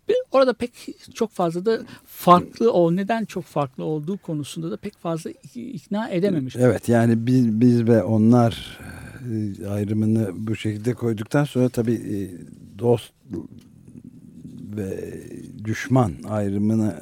[0.08, 0.72] bir, orada pek
[1.14, 6.08] çok fazla da farklı o neden çok farklı olduğu konusunda da pek fazla ik- ikna
[6.08, 6.56] edememiş.
[6.56, 8.78] Evet yani biz, biz ve onlar
[9.60, 12.18] e, ayrımını bu şekilde koyduktan sonra tabii e,
[12.78, 13.12] dost
[14.76, 15.20] ve
[15.64, 16.94] düşman ayrımını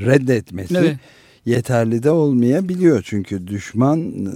[0.00, 0.96] reddetmesi Evet.
[1.46, 3.02] yeterli de olmayabiliyor.
[3.04, 4.32] Çünkü düşman e,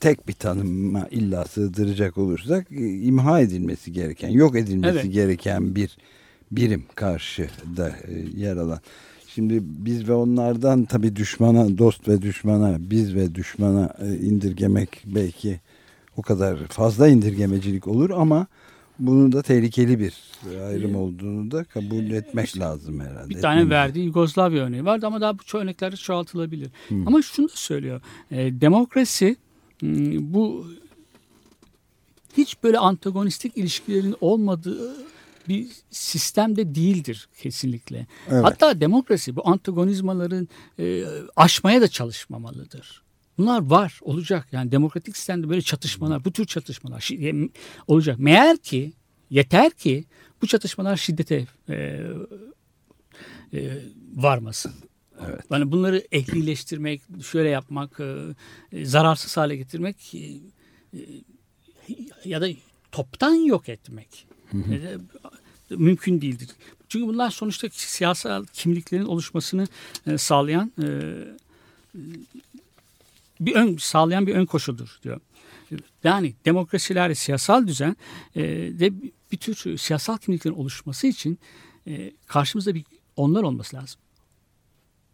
[0.00, 5.12] tek bir tanıma illa sığdıracak olursak e, imha edilmesi gereken, yok edilmesi Evet.
[5.12, 5.96] gereken bir
[6.52, 8.80] birim karşıda e, yer alan.
[9.34, 15.60] Şimdi biz ve onlardan tabii düşmana, dost ve düşmana, biz ve düşmana e, indirgemek belki
[16.16, 18.46] o kadar fazla indirgemecilik olur ama
[18.98, 20.14] bunun da tehlikeli bir
[20.66, 23.28] ayrım olduğunu da kabul etmek lazım herhalde.
[23.30, 26.70] Bir tane Etmemiz- verdiği Yugoslavya örneği vardı ama daha bu örnekler çoğaltılabilir.
[27.06, 28.00] Ama şunu da söylüyor.
[28.30, 29.36] E, demokrasi
[30.32, 30.70] bu
[32.36, 34.96] hiç böyle antagonistik ilişkilerin olmadığı
[35.48, 38.06] bir sistemde değildir kesinlikle.
[38.28, 38.44] Evet.
[38.44, 41.04] Hatta demokrasi bu antagonizmaların e,
[41.36, 43.02] aşmaya da çalışmamalıdır.
[43.38, 44.48] Bunlar var, olacak.
[44.52, 47.50] Yani demokratik sistemde böyle çatışmalar, bu tür çatışmalar e,
[47.86, 48.18] olacak.
[48.18, 48.92] Meğer ki,
[49.30, 50.04] yeter ki
[50.42, 52.00] bu çatışmalar şiddete e,
[53.52, 53.82] e,
[54.14, 54.72] varmasın.
[55.28, 55.40] Evet.
[55.50, 58.16] Yani bunları ehlileştirmek, şöyle yapmak, e,
[58.72, 61.00] e, zararsız hale getirmek e, e,
[62.24, 62.48] ya da
[62.92, 64.98] toptan yok etmek e, de-
[65.70, 66.48] mümkün değildir.
[66.88, 69.66] Çünkü bunlar sonuçta siyasal kimliklerin oluşmasını
[70.06, 70.88] e, sağlayan e,
[73.40, 75.20] bir ön sağlayan bir ön koşuldur diyor.
[76.04, 77.96] Yani demokrasilerde siyasal düzen
[78.34, 78.42] e,
[78.80, 78.92] de
[79.32, 81.38] bir tür siyasal kimliklerin oluşması için
[81.86, 82.84] e, karşımızda bir
[83.16, 84.00] onlar olması lazım.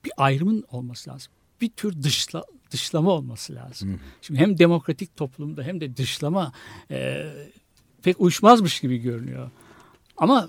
[0.07, 1.33] Bir ayrımın olması lazım.
[1.61, 4.01] Bir tür dışla, dışlama olması lazım.
[4.23, 6.53] Şimdi hem demokratik toplumda hem de dışlama
[6.91, 7.27] e,
[8.03, 9.51] pek uyuşmazmış gibi görünüyor.
[10.17, 10.49] Ama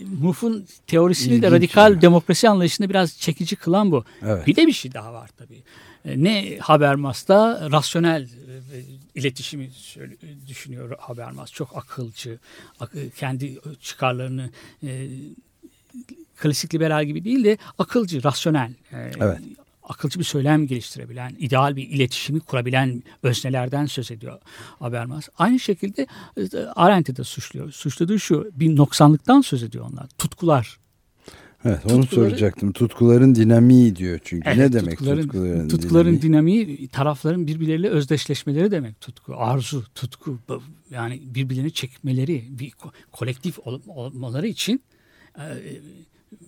[0.00, 2.02] e, Muf'un teorisini İlginç de radikal yani.
[2.02, 4.04] demokrasi anlayışını biraz çekici kılan bu.
[4.22, 4.46] Evet.
[4.46, 5.62] Bir de bir şey daha var tabii.
[6.04, 8.28] E, Ne Habermas'ta rasyonel e,
[9.14, 10.16] iletişimi söyle-
[10.48, 11.52] düşünüyor Habermas.
[11.52, 12.38] Çok akılcı,
[12.80, 14.50] ak- kendi çıkarlarını
[14.82, 15.08] e,
[16.40, 18.70] klasik liberal gibi değil de akılcı, rasyonel.
[18.92, 19.38] e, Evet.
[19.82, 24.38] Akılcı bir söylem geliştirebilen, ideal bir iletişimi kurabilen öznelerden söz ediyor
[24.78, 25.28] Habermas.
[25.38, 27.72] Aynı şekilde e, Arendt'i de suçluyor.
[27.72, 30.06] Suçladığı şu, bir noksanlıktan söz ediyor onlar.
[30.18, 30.78] Tutkular.
[31.64, 32.72] Evet onu Tutkuları- soracaktım.
[32.72, 34.48] Tutkuların dinamiği diyor çünkü.
[34.48, 36.66] Evet, ne demek tutkuların, tutkuların, tutkuların dinamiği?
[36.66, 39.34] dinamiği tarafların birbirleriyle özdeşleşmeleri demek tutku.
[39.36, 40.38] Arzu, tutku
[40.90, 44.82] yani birbirlerini çekmeleri, bir ko- kolektif ol- olmaları için
[45.38, 45.42] e,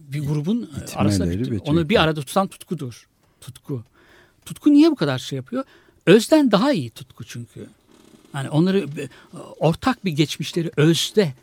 [0.09, 3.09] bir grubun e, arasında bir- onu bir arada tutan tutkudur.
[3.41, 3.83] Tutku.
[4.45, 5.65] Tutku niye bu kadar şey yapıyor?
[6.07, 7.67] Özden daha iyi tutku çünkü.
[8.35, 9.09] Yani onları e,
[9.59, 11.35] ortak bir geçmişleri özde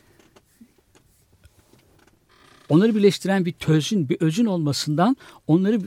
[2.70, 5.18] onları birleştiren bir tözün, bir özün olmasından
[5.48, 5.82] onları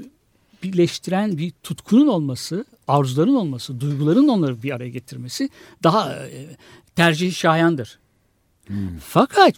[0.63, 5.51] birleştiren bir tutkunun olması, arzuların olması, duyguların onları bir araya getirmesi
[5.83, 6.57] daha e,
[6.97, 7.33] tercihi
[9.01, 9.55] Fakat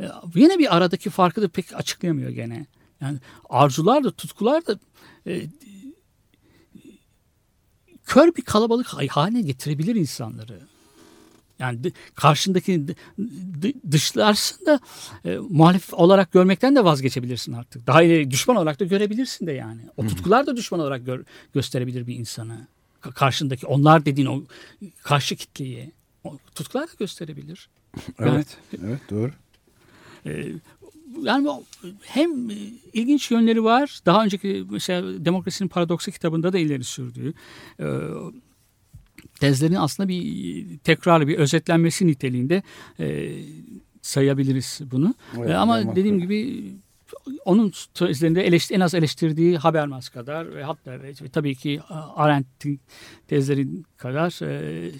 [0.00, 2.66] e, yine bir aradaki farkı da pek açıklayamıyor gene.
[3.00, 3.18] Yani
[3.50, 4.78] arzular da tutkular da
[5.26, 5.46] e,
[8.04, 10.60] kör bir kalabalık haline getirebilir insanları.
[11.58, 12.96] Yani karşındakini dı-
[13.62, 14.80] dı- dışlarsın da
[15.24, 17.86] e, muhalif olarak görmekten de vazgeçebilirsin artık.
[17.86, 19.80] Daha ileri düşman olarak da görebilirsin de yani.
[19.96, 22.66] O tutkular da düşman olarak gör- gösterebilir bir insanı.
[23.02, 24.42] Ka- karşındaki onlar dediğin o
[25.02, 25.92] karşı kitleyi.
[26.24, 27.68] O tutkular da gösterebilir.
[28.18, 29.30] Evet, evet doğru.
[30.26, 30.46] Ee,
[31.22, 31.48] yani
[32.02, 32.50] hem
[32.92, 34.00] ilginç yönleri var.
[34.06, 37.34] Daha önceki mesela Demokrasinin Paradoksu kitabında da ileri sürdüğü
[37.80, 37.86] e,
[39.40, 42.62] tezlerin aslında bir tekrar bir özetlenmesi niteliğinde
[43.00, 43.32] e,
[44.02, 45.14] sayabiliriz bunu.
[45.38, 46.64] Evet, ama dediğim gibi
[47.44, 51.80] onun tezlerinde eleştir, en az eleştirdiği Habermas kadar ve hatta ve tabii ki
[52.14, 52.80] Arendt'in
[53.28, 54.90] tezleri kadar e,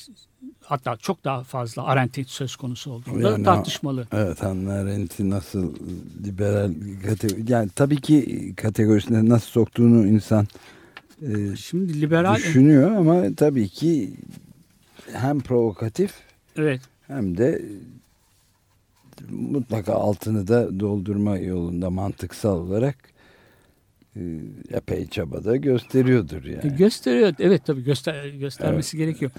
[0.63, 4.09] hatta çok daha fazla Arendt'in söz konusu olduğunda Yani tartışmalı.
[4.13, 5.75] Evet Hannah Arendt'i nasıl
[6.25, 6.75] liberal
[7.07, 10.47] kategori yani tabii ki kategorisine nasıl soktuğunu insan
[11.23, 14.17] e, Şimdi liberal düşünüyor ama tabii ki
[15.13, 16.15] hem provokatif
[16.57, 17.63] evet hem de
[19.31, 22.97] mutlaka altını da doldurma yolunda mantıksal olarak
[24.17, 24.21] e,
[24.71, 26.77] epey çabada gösteriyordur E, yani.
[26.77, 27.35] Gösteriyor.
[27.39, 29.31] Evet tabii göster göstermesi gerekiyor.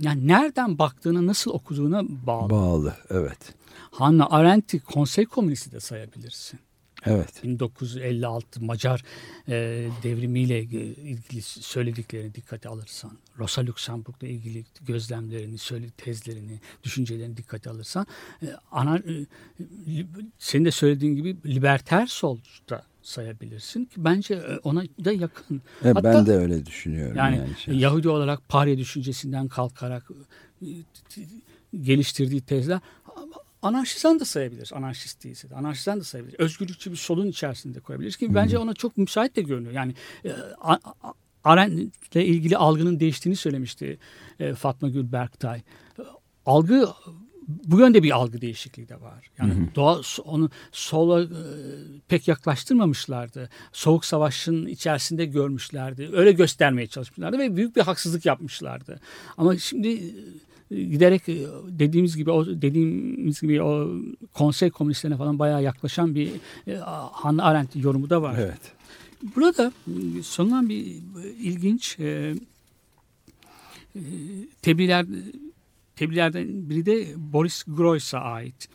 [0.00, 2.50] Yani nereden baktığına, nasıl okuduğuna bağlı.
[2.50, 3.54] Bağlı evet.
[3.90, 6.60] Hannah Arendt'i konsey komünisti de sayabilirsin.
[7.06, 7.44] Evet.
[7.44, 9.04] 1956 Macar
[9.48, 17.70] e, devrimiyle e, ilgili söylediklerini dikkate alırsan, Rosa Luxemburg'la ilgili gözlemlerini, söyledi tezlerini, düşüncelerini dikkate
[17.70, 18.06] alırsan,
[18.42, 19.26] e, ana, e,
[20.38, 22.38] senin de söylediğin gibi liberter sol
[22.70, 25.62] da sayabilirsin ki bence e, ona da yakın.
[25.84, 27.16] Evet, Hatta- ben de öyle düşünüyorum.
[27.16, 27.74] Yani, Yani, şey.
[27.74, 30.10] Yahudi olarak Parya düşüncesinden kalkarak
[30.62, 30.66] e,
[31.80, 32.80] geliştirdiği tezler
[33.62, 34.72] anarşistan da sayabiliriz.
[34.72, 35.54] Anarşist değilse de.
[35.54, 36.40] Anarşistan da sayabiliriz.
[36.40, 39.72] Özgürlükçü bir solun içerisinde koyabiliriz ki bence ona çok müsait de görünüyor.
[39.72, 39.94] Yani
[40.24, 41.12] e, A- A-
[41.44, 43.98] Arendt'le ilgili algının değiştiğini söylemişti
[44.40, 45.58] e, Fatma Gül Berktay.
[45.58, 46.02] E,
[46.46, 46.88] Algı
[47.64, 49.30] bu yönde bir algı değişikliği de var.
[49.38, 51.28] Yani doğa onu sola e,
[52.08, 53.50] pek yaklaştırmamışlardı.
[53.72, 56.10] Soğuk savaşın içerisinde görmüşlerdi.
[56.12, 59.00] Öyle göstermeye çalışmışlardı ve büyük bir haksızlık yapmışlardı.
[59.36, 60.10] Ama şimdi e,
[60.70, 63.88] giderek e, dediğimiz gibi o dediğimiz gibi o
[64.34, 66.30] konsey komünistlerine falan bayağı yaklaşan bir
[66.66, 66.76] e,
[67.12, 68.36] Hannah Arendt yorumu da var.
[68.38, 68.72] Evet.
[69.36, 69.72] Burada
[70.18, 71.02] e, sunulan bir
[71.40, 72.34] ilginç e,
[74.62, 75.06] tebliğler
[75.96, 78.68] tebliğlerden biri de Boris Groys'a ait.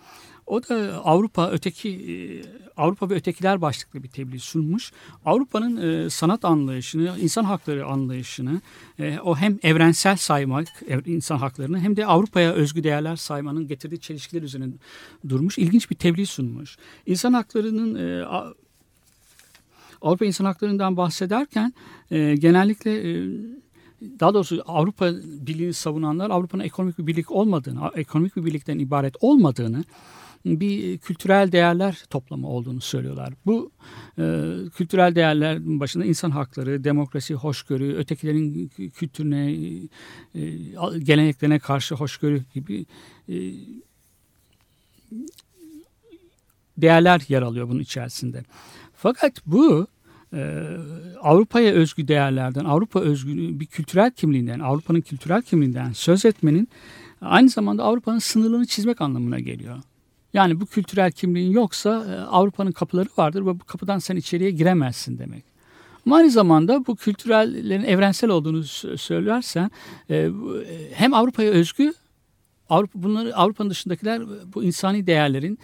[0.47, 2.15] O da Avrupa öteki e,
[2.77, 4.91] Avrupa ve ötekiler başlıklı bir tebliğ sunmuş.
[5.25, 8.61] Avrupa'nın e, sanat anlayışını, insan hakları anlayışını,
[8.99, 10.67] e, o hem evrensel saymak
[11.05, 14.73] insan haklarını hem de Avrupa'ya özgü değerler saymanın getirdiği çelişkiler üzerine
[15.29, 15.57] durmuş.
[15.57, 16.77] İlginç bir tebliğ sunmuş.
[17.05, 18.23] İnsan haklarının
[20.01, 21.73] Avrupa İnsan Hakları'ndan bahsederken
[22.09, 23.25] genellikle
[24.19, 29.83] daha doğrusu Avrupa Birliği'ni savunanlar Avrupa'nın ekonomik bir birlik olmadığını, ekonomik bir birlikten ibaret olmadığını,
[30.45, 33.33] bir kültürel değerler toplamı olduğunu söylüyorlar.
[33.45, 33.71] Bu
[34.19, 34.23] e,
[34.75, 39.51] kültürel değerlerin başında insan hakları, demokrasi, hoşgörü, ötekilerin kültürüne,
[40.35, 40.41] e,
[40.99, 42.85] geleneklerine karşı hoşgörü gibi
[43.29, 43.35] e,
[46.77, 48.43] değerler yer alıyor bunun içerisinde.
[48.95, 49.87] Fakat bu
[50.33, 50.63] e,
[51.21, 56.69] Avrupa'ya özgü değerlerden, Avrupa özgü bir kültürel kimliğinden, Avrupa'nın kültürel kimliğinden söz etmenin
[57.21, 59.77] aynı zamanda Avrupa'nın sınırlarını çizmek anlamına geliyor.
[60.35, 65.17] Yani bu kültürel kimliğin yoksa e, Avrupa'nın kapıları vardır ve bu kapıdan sen içeriye giremezsin
[65.17, 65.43] demek.
[66.05, 69.71] Ama aynı zamanda bu kültürellerin evrensel olduğunu sö- söylersen
[70.09, 70.31] e, e,
[70.93, 71.93] hem Avrupa'ya özgü
[72.69, 74.21] Avrupa bunları Avrupa'nın dışındakiler
[74.53, 75.59] bu insani değerlerin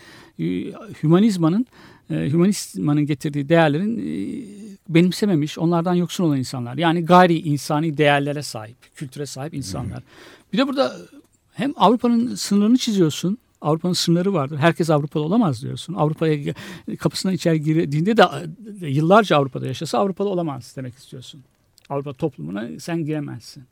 [1.03, 1.65] hümanizmanın
[2.09, 3.97] hümanizmanın getirdiği değerlerin
[4.89, 6.77] benimsememiş, onlardan yoksun olan insanlar.
[6.77, 10.03] Yani gayri insani değerlere sahip, kültüre sahip insanlar.
[10.53, 10.97] Bir de burada
[11.53, 13.37] hem Avrupa'nın sınırlarını çiziyorsun.
[13.61, 14.57] Avrupa'nın sınırları vardır.
[14.57, 15.93] Herkes Avrupalı olamaz diyorsun.
[15.93, 16.53] Avrupa'ya
[16.99, 18.23] kapısından içeri girdiğinde de
[18.81, 21.43] e, yıllarca Avrupa'da yaşasa Avrupalı olamaz demek istiyorsun.
[21.89, 23.63] Avrupa toplumuna sen giremezsin.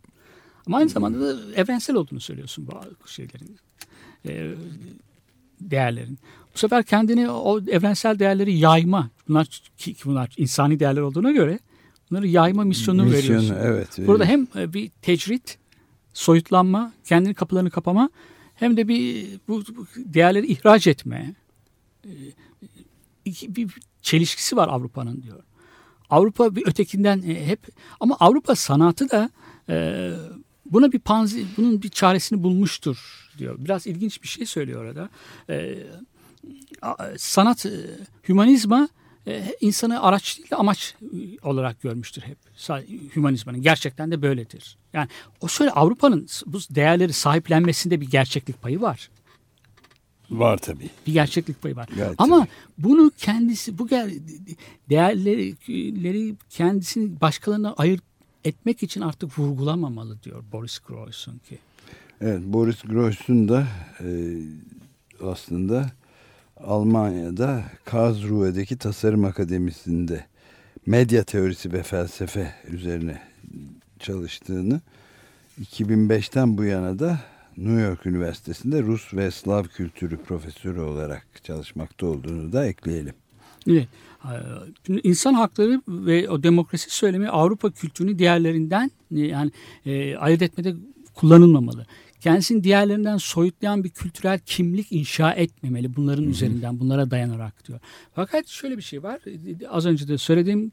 [0.67, 2.67] Ama aynı zamanda da evrensel olduğunu söylüyorsun
[3.03, 3.57] bu şeylerin.
[4.27, 4.53] e,
[5.61, 6.19] değerlerin.
[6.55, 9.09] Bu sefer kendini o evrensel değerleri yayma.
[9.27, 11.59] Bunlar ki bunlar insani değerler olduğuna göre
[12.11, 13.55] bunları yayma misyonunu Misyonu, veriyorsun.
[13.67, 14.07] evet.
[14.07, 15.57] Burada hem e, bir tecrit,
[16.13, 18.09] soyutlanma, kendini kapılarını kapama
[18.59, 19.63] hem de bir bu,
[19.95, 21.35] değerleri ihraç etme.
[22.05, 22.09] e,
[23.25, 23.69] bir
[24.01, 25.43] çelişkisi var Avrupa'nın diyor.
[26.09, 27.59] Avrupa bir ötekinden e, hep
[27.99, 29.29] ama Avrupa sanatı da
[29.69, 30.09] e,
[30.65, 33.55] buna bir panzi, bunun bir çaresini bulmuştur diyor.
[33.59, 35.09] Biraz ilginç bir şey söylüyor orada.
[37.17, 37.65] Sanat,
[38.29, 38.89] hümanizma
[39.61, 42.37] insanı araç değil de amaç e, olarak görmüştür hep.
[43.15, 44.77] Hümanizmanın gerçekten de böyledir.
[44.93, 45.07] Yani
[45.41, 49.09] o şöyle Avrupa'nın bu değerleri sahiplenmesinde bir gerçeklik payı var.
[50.29, 50.89] Var tabii.
[51.07, 51.89] Bir gerçeklik payı var.
[51.97, 52.49] Gayet Ama tabii.
[52.77, 53.89] bunu kendisi bu
[54.89, 58.03] değerleri kendisini başkalarına ayırt
[58.45, 61.59] etmek için artık vurgulamamalı diyor Boris Groys'un ki.
[62.21, 63.67] Evet Boris Groys'un da
[63.99, 64.37] e,
[65.23, 65.91] aslında
[66.63, 70.25] Almanya'da Karlsruhe'deki Tasarım Akademisi'nde
[70.85, 73.21] medya teorisi ve felsefe üzerine
[73.99, 74.81] çalıştığını
[75.61, 77.19] 2005'ten bu yana da
[77.57, 83.13] New York Üniversitesi'nde Rus ve Slav kültürü profesörü olarak çalışmakta olduğunu da ekleyelim.
[83.67, 83.87] Evet.
[84.85, 89.51] Şimdi insan hakları ve o demokrasi söylemi Avrupa kültürünü diğerlerinden yani
[89.85, 90.75] e, ayırt etmede
[91.13, 91.85] kullanılmamalı.
[92.19, 96.31] Kendisini diğerlerinden soyutlayan bir kültürel kimlik inşa etmemeli bunların Hı-hı.
[96.31, 97.79] üzerinden, bunlara dayanarak diyor.
[98.15, 99.19] Fakat şöyle bir şey var.
[99.69, 100.71] Az önce de söylediğim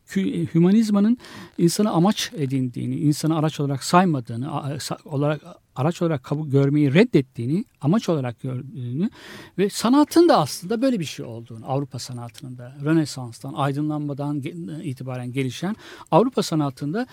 [0.54, 1.18] hümanizmanın
[1.58, 5.42] insanı amaç edindiğini, insanı araç olarak saymadığını, olarak
[5.76, 9.10] araç olarak kabul görmeyi reddettiğini, amaç olarak gördüğünü
[9.58, 14.42] ve sanatın da aslında böyle bir şey olduğunu, Avrupa sanatının da Rönesans'tan, aydınlanmadan
[14.82, 15.76] itibaren gelişen
[16.10, 17.06] Avrupa sanatında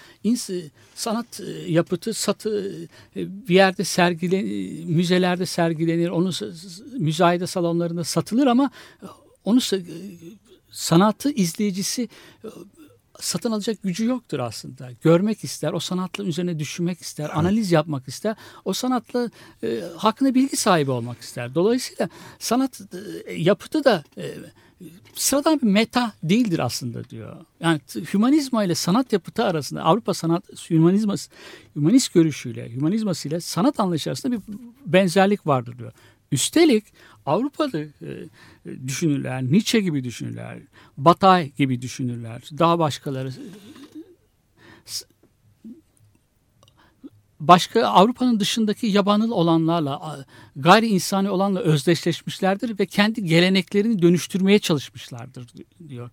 [0.95, 2.75] sanat e, yapıtı, satı
[3.15, 6.31] e, bir yerde sergilenir, müzelerde sergilenir, onu
[6.99, 8.71] müzayede salonlarında satılır ama
[9.43, 9.59] onu
[10.71, 12.09] sanatı izleyicisi
[13.19, 14.89] satın alacak gücü yoktur aslında.
[15.01, 18.35] Görmek ister, o sanatla üzerine düşünmek ister, analiz yapmak ister.
[18.65, 19.29] O sanatla
[19.63, 21.55] e, hakkında bilgi sahibi olmak ister.
[21.55, 22.09] Dolayısıyla
[22.39, 22.81] sanat
[23.25, 24.33] e, yapıtı da e,
[25.15, 27.35] sıradan bir meta değildir aslında diyor.
[27.59, 27.79] Yani
[28.13, 31.15] hümanizma ile sanat yapıtı arasında Avrupa sanat hümanizma
[31.75, 34.41] hümanist görüşüyle, hümanizması ile sanat anlayışı arasında bir
[34.85, 35.91] benzerlik vardır diyor.
[36.31, 36.85] Üstelik
[37.25, 37.87] Avrupa'da e,
[38.87, 40.59] düşünürler, Nietzsche gibi düşünürler,
[40.97, 43.31] Batay gibi düşünürler, daha başkaları
[47.47, 50.25] başka Avrupa'nın dışındaki yabanıl olanlarla,
[50.55, 55.47] gayri insani olanla özdeşleşmişlerdir ve kendi geleneklerini dönüştürmeye çalışmışlardır
[55.89, 56.09] diyor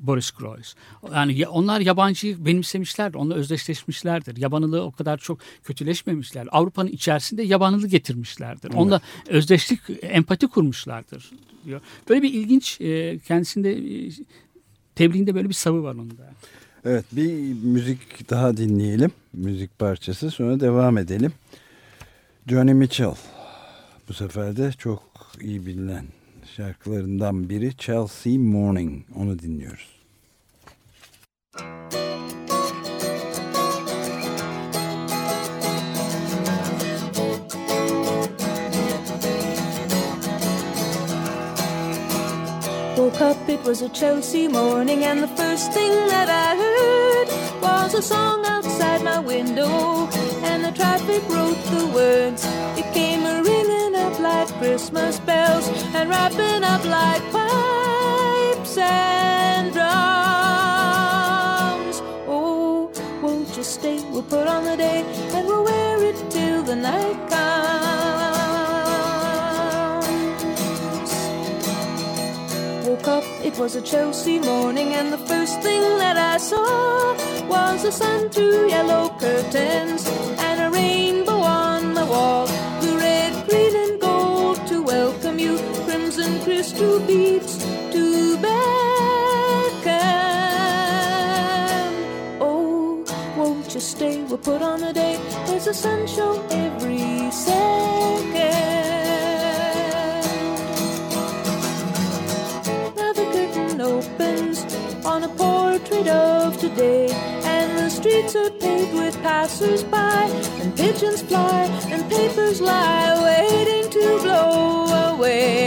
[0.00, 0.74] Boris Groys.
[1.14, 4.36] Yani onlar yabancıyı benimsemişlerdir, onunla özdeşleşmişlerdir.
[4.36, 6.48] Yabanılığı o kadar çok kötüleşmemişler.
[6.50, 8.68] Avrupa'nın içerisinde yabanılığı getirmişlerdir.
[8.68, 8.80] Evet.
[8.80, 11.30] Onunla özdeşlik, empati kurmuşlardır
[11.64, 11.80] diyor.
[12.08, 14.10] Böyle bir ilginç e, kendisinde e,
[14.94, 16.34] tebliğinde böyle bir savı var onda.
[16.84, 19.10] Evet bir müzik daha dinleyelim.
[19.32, 21.32] Müzik parçası sonra devam edelim.
[22.46, 23.14] Johnny Mitchell
[24.08, 25.02] bu sefer de çok
[25.40, 26.04] iyi bilinen
[26.56, 29.98] şarkılarından biri Chelsea Morning onu dinliyoruz.
[42.96, 47.28] Woke up, it was a Chelsea morning, and the first thing that I heard
[47.60, 50.06] was a song outside my window,
[50.48, 52.46] and the traffic wrote the words.
[52.78, 59.88] It came a ringing up like Christmas bells, and wrapping up like pipes and drums.
[62.28, 63.98] Oh, won't you stay?
[64.12, 65.02] We'll put on the day,
[65.34, 67.77] and we'll wear it till the night comes.
[73.18, 77.14] Up, it was a Chelsea morning, and the first thing that I saw
[77.54, 80.06] was the sun through yellow curtains
[80.46, 82.46] and a rainbow on the wall.
[82.84, 85.54] The red, green, and gold to welcome you,
[85.84, 87.52] crimson crystal beads
[87.94, 88.54] to beckon.
[92.40, 93.04] Oh,
[93.36, 94.22] won't you stay?
[94.28, 95.16] We'll put on a day.
[95.46, 98.67] There's a sun show every second.
[106.06, 107.08] Of today.
[107.44, 110.28] And the streets are paved with passers-by,
[110.60, 115.64] and pigeons fly, and papers lie waiting to blow away.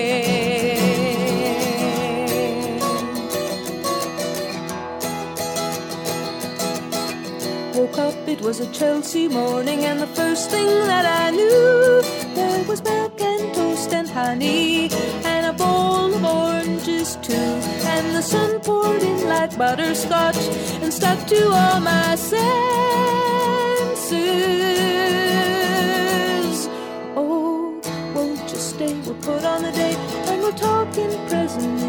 [7.75, 12.03] Woke up, it was a Chelsea morning, and the first thing that I knew,
[12.36, 14.89] there was milk and toast and honey,
[15.25, 15.30] and
[17.32, 17.53] too.
[17.93, 20.41] And the sun poured in like butterscotch
[20.84, 22.41] and stuck to all my senses.
[27.15, 27.79] Oh,
[28.15, 28.93] won't you stay?
[29.05, 31.80] We'll put on a date and we'll talk in present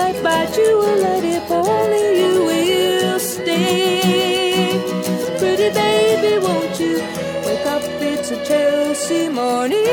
[0.00, 4.00] candlelight, by jewellight, if only you will stay.
[5.38, 6.96] Pretty baby, won't you
[7.46, 7.82] wake up?
[8.00, 9.86] It's a Chelsea morning.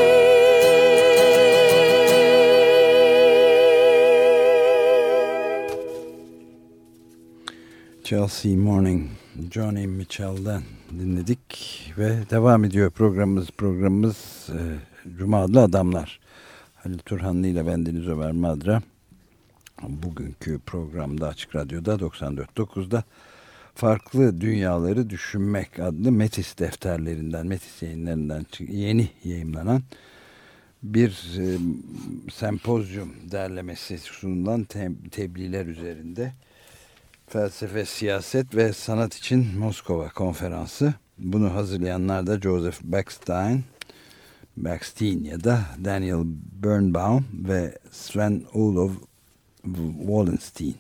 [8.04, 9.10] Chelsea Morning
[9.50, 10.62] Johnny Mitchell'den
[11.00, 14.60] dinledik ve devam ediyor programımız programımız e,
[15.18, 16.20] Cuma adlı adamlar
[16.76, 18.82] Halil Turhanlı ile ben Deniz Ömer Madra
[19.84, 23.04] bugünkü programda Açık Radyo'da 94.9'da
[23.76, 29.82] Farklı Dünyaları Düşünmek adlı Metis defterlerinden, Metis yayınlarından yeni yayınlanan
[30.84, 31.58] bir e,
[32.32, 36.34] sempozyum derlemesi sunulan te tebliğler üzerinde
[37.28, 40.94] felsefe, siyaset ve sanat için Moskova konferansı.
[41.18, 43.64] Bunu hazırlayanlar da Joseph Backstein,
[44.58, 46.24] Backstein ya da Daniel
[46.64, 48.92] Birnbaum ve Sven Olof
[50.00, 50.76] Wallenstein.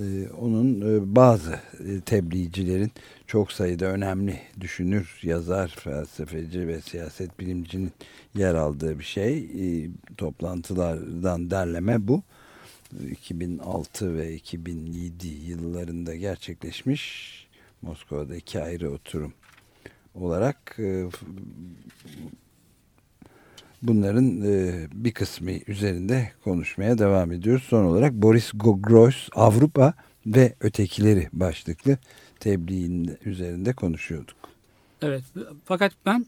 [0.00, 2.92] Ee, onun e, bazı e, tebliğcilerin
[3.26, 7.92] çok sayıda önemli düşünür, yazar, felsefeci ve siyaset bilimcinin
[8.34, 9.38] yer aldığı bir şey.
[9.38, 12.22] E, toplantılardan derleme bu.
[13.10, 17.46] 2006 ve 2007 yıllarında gerçekleşmiş
[17.82, 19.32] Moskova'da iki ayrı oturum
[20.14, 20.78] olarak
[23.82, 24.42] bunların
[25.04, 27.62] bir kısmı üzerinde konuşmaya devam ediyoruz.
[27.62, 29.94] Son olarak Boris Gogros Avrupa
[30.26, 31.98] ve Ötekileri başlıklı
[32.40, 34.36] tebliğin üzerinde konuşuyorduk.
[35.02, 35.24] Evet
[35.64, 36.26] fakat ben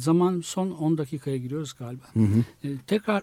[0.00, 2.04] zaman son 10 dakikaya giriyoruz galiba.
[2.14, 2.68] Hı hı.
[2.86, 3.22] tekrar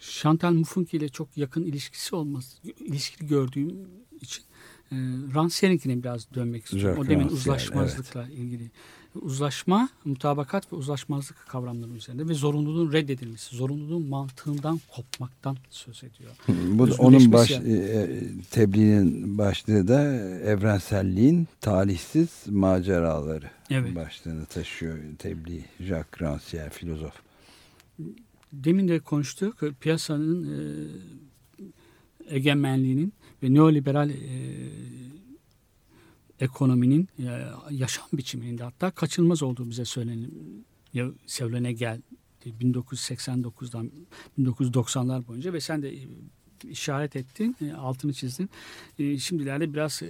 [0.00, 3.88] Chantal Mouffe ile çok yakın ilişkisi olmaz, ilişkili gördüğüm
[4.20, 4.44] için
[4.92, 4.94] e,
[5.34, 6.88] Rancière'inkine biraz dönmek istiyorum.
[6.90, 8.70] Jacques o demin uzlaşmazlıkla ilgili.
[9.14, 16.30] Uzlaşma, mutabakat ve uzlaşmazlık kavramları üzerinde ve zorunluluğun reddedilmesi, zorunluluğun mantığından kopmaktan söz ediyor.
[16.48, 20.02] Bu onun baş, e, e, tebliğinin başlığı da
[20.44, 23.96] evrenselliğin talihsiz maceraları Evet.
[23.96, 27.14] başlığını taşıyor tebliğ Jacques Rancière filozof.
[28.52, 30.60] Demin de konuştuk piyasanın e,
[32.36, 34.14] egemenliğinin ve neoliberal e,
[36.40, 39.84] ekonominin e, yaşam biçiminin de hatta kaçınılmaz olduğu bize
[41.26, 42.02] söylene geldi.
[42.46, 43.90] 1989'dan
[44.38, 46.08] 1990'lar boyunca ve sen de e,
[46.64, 48.50] işaret ettin, e, altını çizdin.
[48.98, 50.08] E, şimdilerde biraz e,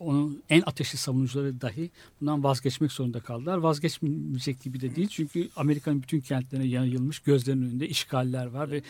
[0.00, 3.58] onun en ateşli savunucuları dahi bundan vazgeçmek zorunda kaldılar.
[3.58, 5.08] Vazgeçmeyecek gibi de değil.
[5.08, 8.82] Çünkü Amerika'nın bütün kentlerine yayılmış gözlerinin önünde işgaller var ve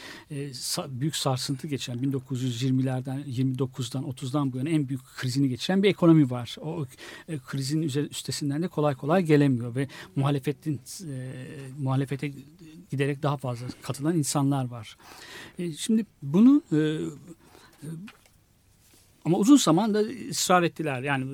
[0.88, 6.56] büyük sarsıntı geçen 1920'lerden 29'dan 30'dan bu yana en büyük krizini geçiren bir ekonomi var.
[6.60, 6.86] O
[7.28, 11.32] e, krizin üstesinden de kolay kolay gelemiyor ve muhalefetin e,
[11.78, 12.32] muhalefete
[12.90, 14.96] giderek daha fazla katılan insanlar var.
[15.78, 16.76] Şimdi bunu e,
[19.24, 21.02] ama uzun zaman da ısrar ettiler.
[21.02, 21.26] Yani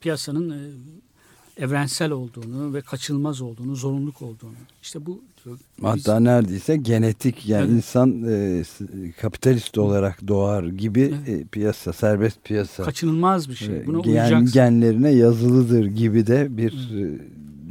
[0.00, 0.60] piyasanın e,
[1.64, 4.54] evrensel olduğunu ve kaçınılmaz olduğunu, zorunluluk olduğunu.
[4.82, 5.22] İşte bu
[5.82, 7.76] Hatta neredeyse genetik yani Evet.
[7.76, 8.62] insan e,
[9.20, 11.28] kapitalist olarak doğar gibi Evet.
[11.28, 12.82] e, piyasa, serbest piyasa.
[12.84, 13.76] kaçınılmaz bir şey.
[13.76, 17.18] e, Buna gen- genlerine yazılıdır gibi de bir e,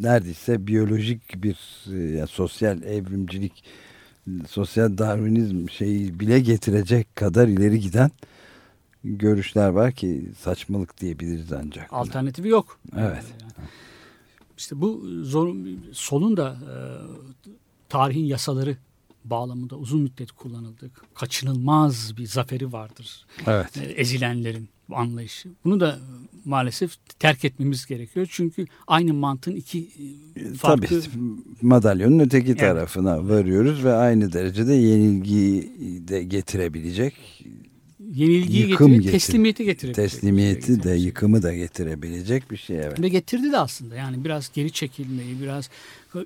[0.01, 1.57] neredeyse biyolojik bir
[1.93, 3.63] e, ya sosyal evrimcilik
[4.49, 8.11] sosyal darwinizm şeyi bile getirecek kadar ileri giden
[9.03, 11.93] görüşler var ki saçmalık diyebiliriz ancak.
[11.93, 12.79] Alternatifi yok.
[12.97, 13.23] Evet.
[13.41, 13.67] Yani
[14.57, 15.55] İşte bu zor,
[15.91, 16.75] solun da e,
[17.89, 18.77] tarihin yasaları
[19.25, 21.05] bağlamında uzun müddet kullanıldık.
[21.15, 23.25] Kaçınılmaz bir zaferi vardır.
[23.47, 23.77] Evet.
[23.77, 25.49] e, ezilenlerin bu anlayışı.
[25.65, 25.99] Bunu da e,
[26.45, 28.27] maalesef terk etmemiz gerekiyor.
[28.29, 29.79] Çünkü aynı mantığın iki
[30.35, 31.19] e, farklı Tabii
[31.61, 35.71] madalyonun öteki tarafına varıyoruz ve aynı derecede yenilgiyi
[36.07, 37.45] de getirebilecek
[38.13, 39.93] yenilgiyi yıkım getirir, getir- teslimiyeti getirir.
[39.93, 43.01] teslimiyeti de yıkımı da getirebilecek bir şey evet.
[43.01, 45.69] Ve getirdi de aslında yani biraz geri çekilmeyi, biraz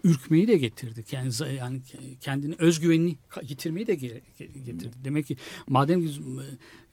[0.04, 1.04] ürkmeyi de getirdi.
[1.12, 1.32] Yani,
[2.22, 4.96] kendini özgüvenini yitirmeyi de ge- ge- getirdi.
[5.04, 6.22] Demek ki madem ki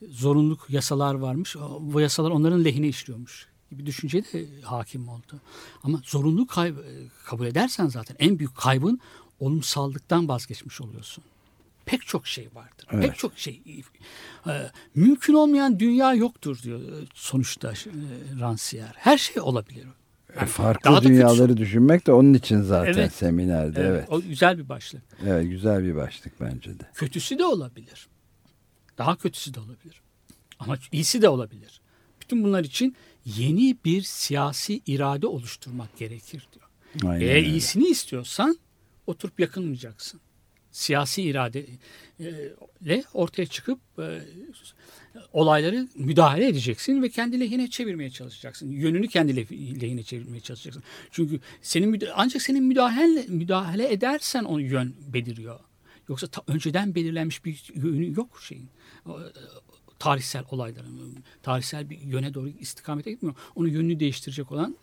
[0.09, 5.41] zorunluluk yasalar varmış, bu yasalar onların lehine işliyormuş gibi düşünce de hakim oldu.
[5.83, 6.55] Ama zorunluluk
[7.25, 8.99] kabul edersen zaten en büyük kaybın
[9.39, 11.23] olumsallıktan vazgeçmiş oluyorsun.
[11.85, 12.87] Pek çok şey vardır.
[12.91, 13.05] Evet.
[13.09, 13.61] Pek çok şey.
[14.47, 14.51] Ee,
[14.95, 17.73] mümkün olmayan dünya yoktur diyor e, sonuçta e,
[18.39, 18.91] Rancière.
[18.95, 19.85] Her şey olabilir.
[20.41, 23.13] E, farklı daha da dünyaları düşünmek de onun için zaten Evet.
[23.13, 24.05] seminerde Evet, evet.
[24.09, 25.01] O güzel bir başlık.
[25.25, 26.83] Evet güzel bir başlık bence de.
[26.95, 28.07] Kötüsü de olabilir.
[28.97, 30.01] Daha kötüsü de olabilir.
[30.59, 31.81] Ama iyisi de olabilir.
[32.21, 36.65] Bütün bunlar için yeni bir siyasi irade oluşturmak gerekir diyor.
[37.13, 37.47] Aynen Eğer öyle.
[37.47, 38.57] iyisini istiyorsan
[39.07, 40.19] oturup yakınmayacaksın.
[40.73, 44.21] Siyasi iradeyle ortaya çıkıp e,
[45.33, 48.69] olayları müdahale edeceksin ve kendi lehine çevirmeye çalışacaksın.
[48.69, 50.83] Yönünü kendi leh- lehine çevirmeye çalışacaksın.
[51.11, 55.59] Çünkü senin ancak senin müdahale müdahale edersen onu yön beliriyor.
[56.09, 58.69] Yoksa ta- önceden belirlenmiş bir yönü yok şeyin.
[59.05, 59.13] E,
[59.99, 63.35] tarihsel olayların tarihsel bir yöne doğru istikamete gitmiyor.
[63.55, 64.75] Onun yönünü değiştirecek olan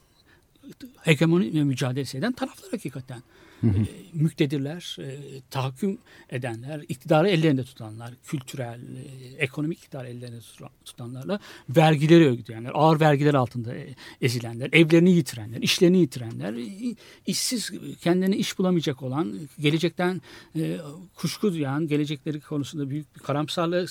[0.97, 3.23] hegemoni mücadelesi eden taraflar hakikaten.
[3.65, 3.67] E,
[4.13, 5.19] müktedirler, e,
[5.51, 5.99] tahakküm
[6.31, 13.35] edenler, iktidarı ellerinde tutanlar, kültürel, e, ekonomik iktidarı ellerinde tutan- tutanlarla vergileri ödeyenler, ağır vergiler
[13.35, 16.97] altında e, ezilenler, evlerini yitirenler, işlerini yitirenler, i-
[17.27, 20.23] işsiz, kendine iş bulamayacak olan, gelecekten
[20.57, 20.79] e,
[21.15, 23.87] kuşku duyan, gelecekleri konusunda büyük bir karamsarlığı,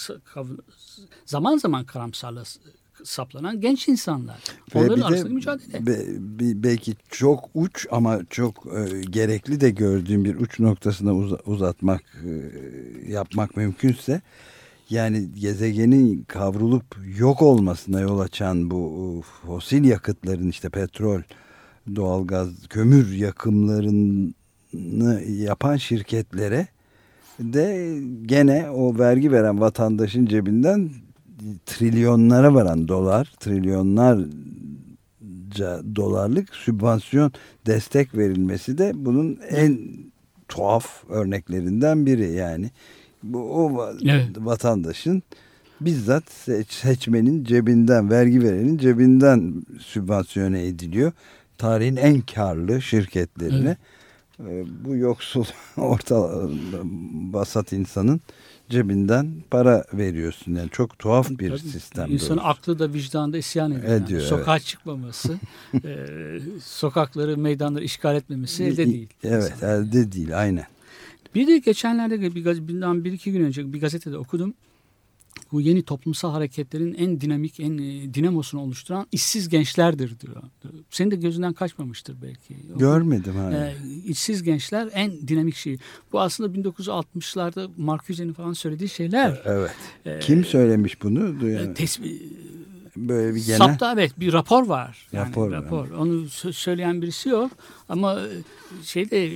[1.26, 2.44] zaman zaman karamsarlığı
[3.04, 4.38] saplanan genç insanlar.
[4.76, 5.86] Ve Onların arasındaki mücadele.
[5.88, 6.06] be-
[6.39, 12.02] bir- belki çok uç ama çok e, gerekli de gördüğüm bir uç noktasına uza- uzatmak
[12.26, 12.32] e,
[13.12, 14.22] yapmak mümkünse
[14.89, 16.86] yani gezegenin kavrulup
[17.18, 21.22] yok olmasına yol açan bu e, fosil yakıtların işte petrol,
[21.95, 24.34] doğalgaz, kömür yakımlarını
[25.28, 26.68] yapan şirketlere
[27.39, 30.89] de gene o vergi veren vatandaşın cebinden
[31.66, 34.36] trilyonlara varan dolar, trilyonlarca
[35.96, 37.32] dolarlık sübvansiyon
[37.66, 39.80] destek verilmesi de bunun en
[40.48, 42.70] tuhaf örneklerinden biri yani.
[43.24, 44.28] Bu o Evet.
[44.38, 45.24] vatandaşın
[45.82, 51.12] bizzat seç- seçmenin cebinden, vergi verenin cebinden sübvansiyone ediliyor.
[51.58, 53.78] Tarihin en karlı şirketlerine
[54.40, 55.46] e, bu yoksul
[55.78, 56.30] orta
[57.34, 58.22] basat insanın
[58.70, 60.56] cebinden para veriyorsun.
[60.56, 61.60] Yani çok tuhaf bir Tabii.
[61.60, 62.12] sistem.
[62.12, 62.50] İnsanın doğrusu.
[62.50, 63.92] aklı da vicdanı da isyan ediyor.
[63.92, 64.04] yani.
[64.04, 65.40] Ediyor, Sokağa çıkmaması,
[65.86, 66.08] e,
[66.64, 69.10] sokakları, meydanları işgal etmemesi elde değil.
[69.24, 70.66] Evet elde değil aynen.
[71.36, 74.54] Bir de geçenlerde bir, bundan bir iki gün önce bir gazetede okudum.
[75.52, 80.36] Bu yeni toplumsal hareketlerin en dinamik, en e, dinamosunu oluşturan işsiz gençlerdir diyor.
[80.90, 82.56] Senin de gözünden kaçmamıştır belki.
[82.76, 83.52] Görmedim ha.
[83.54, 83.74] E,
[84.06, 85.78] işsiz gençler en dinamik şey.
[86.12, 89.42] Bu aslında 1960'larda Marcuse'nin falan söylediği şeyler.
[89.46, 89.72] Evet.
[90.06, 91.38] E, Kim söylemiş bunu?
[91.38, 92.20] e, Duyan- tesbih,
[92.98, 93.58] Böyle bir genel.
[93.58, 95.08] Sapta evet bir rapor var.
[95.12, 95.80] Yani Rapor rapor.
[95.90, 95.90] var.
[95.98, 97.52] Onu sö- söyleyen birisi yok
[97.90, 98.28] ama e,
[98.84, 99.32] şeyde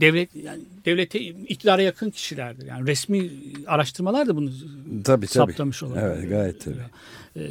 [0.00, 2.66] devlet yani devlete iktidara yakın kişilerdir.
[2.66, 3.30] Yani resmi
[3.66, 4.50] araştırmalar da bunu
[5.04, 5.26] Tabii tabii.
[5.26, 6.02] saptamış olabilir.
[6.02, 6.76] Evet gayet tabii.
[7.36, 7.50] Ee,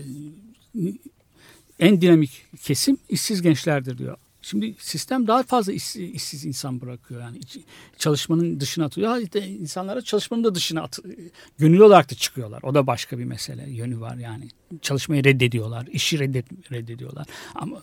[1.79, 4.17] en dinamik kesim işsiz gençlerdir diyor.
[4.43, 7.21] Şimdi sistem daha fazla iş- işsiz insan bırakıyor.
[7.21, 7.39] Yani
[7.97, 9.17] çalışmanın dışına atıyor.
[9.17, 10.99] İşte insanlara çalışmanın da dışına at,
[11.57, 12.59] gönüllü olarak da çıkıyorlar.
[12.63, 13.69] O da başka bir mesele.
[13.71, 14.47] Yönü var yani.
[14.81, 15.87] Çalışmayı reddediyorlar.
[15.91, 17.27] işi reddet, reddediyorlar.
[17.55, 17.81] Ama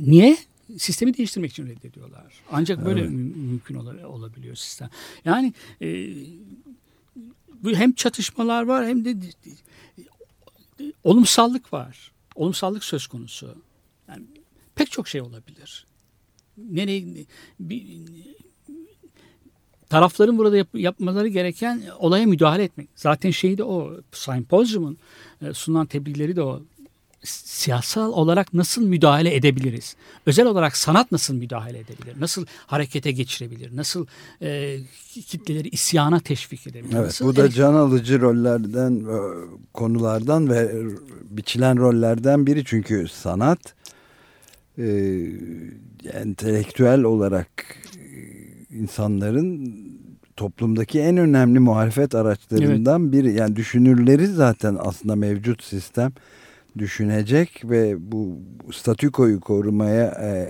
[0.00, 0.36] niye?
[0.78, 2.34] Sistemi değiştirmek için reddediyorlar.
[2.52, 4.90] Ancak böyle mü- mümkün ola- olabiliyor sistem.
[5.24, 5.52] Yani
[5.82, 6.14] e,
[7.62, 9.16] bu hem çatışmalar var hem de
[11.04, 12.12] olumsallık var.
[12.34, 13.54] Olumsallık söz konusu.
[14.08, 14.22] Yani
[14.74, 15.86] pek çok şey olabilir.
[16.58, 17.26] Nereye
[17.60, 17.86] bir,
[19.88, 22.88] tarafların burada yap- yapmaları gereken olaya müdahale etmek.
[22.96, 24.00] Zaten şeyi de o.
[24.12, 24.98] Sempozyumun
[25.42, 26.62] e, sunulan tebliğleri de o.
[27.28, 29.96] Siyasal olarak nasıl müdahale edebiliriz?
[30.26, 32.20] Özel olarak sanat nasıl müdahale edebilir?
[32.20, 33.76] Nasıl harekete geçirebilir?
[33.76, 34.06] Nasıl
[34.42, 34.78] e,
[35.26, 36.94] kitleleri isyana teşvik edebilir?
[36.94, 39.18] Evet, Nasıl bu da can alıcı rollerden, e,
[39.72, 40.72] konulardan ve
[41.30, 42.64] biçilen rollerden biri.
[42.64, 43.74] Çünkü sanat
[44.78, 44.86] e,
[46.12, 47.48] entelektüel olarak
[47.96, 49.76] e, insanların
[50.36, 53.32] toplumdaki en önemli muhalefet araçlarından biri.
[53.32, 56.12] Yani düşünürleri zaten aslında mevcut sistem
[56.78, 58.38] düşünecek ve bu
[58.72, 60.48] statükoyu korumaya e,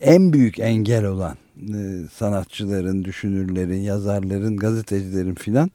[0.00, 5.70] en büyük engel olan e, sanatçıların, düşünürlerin, yazarların, gazetecilerin filan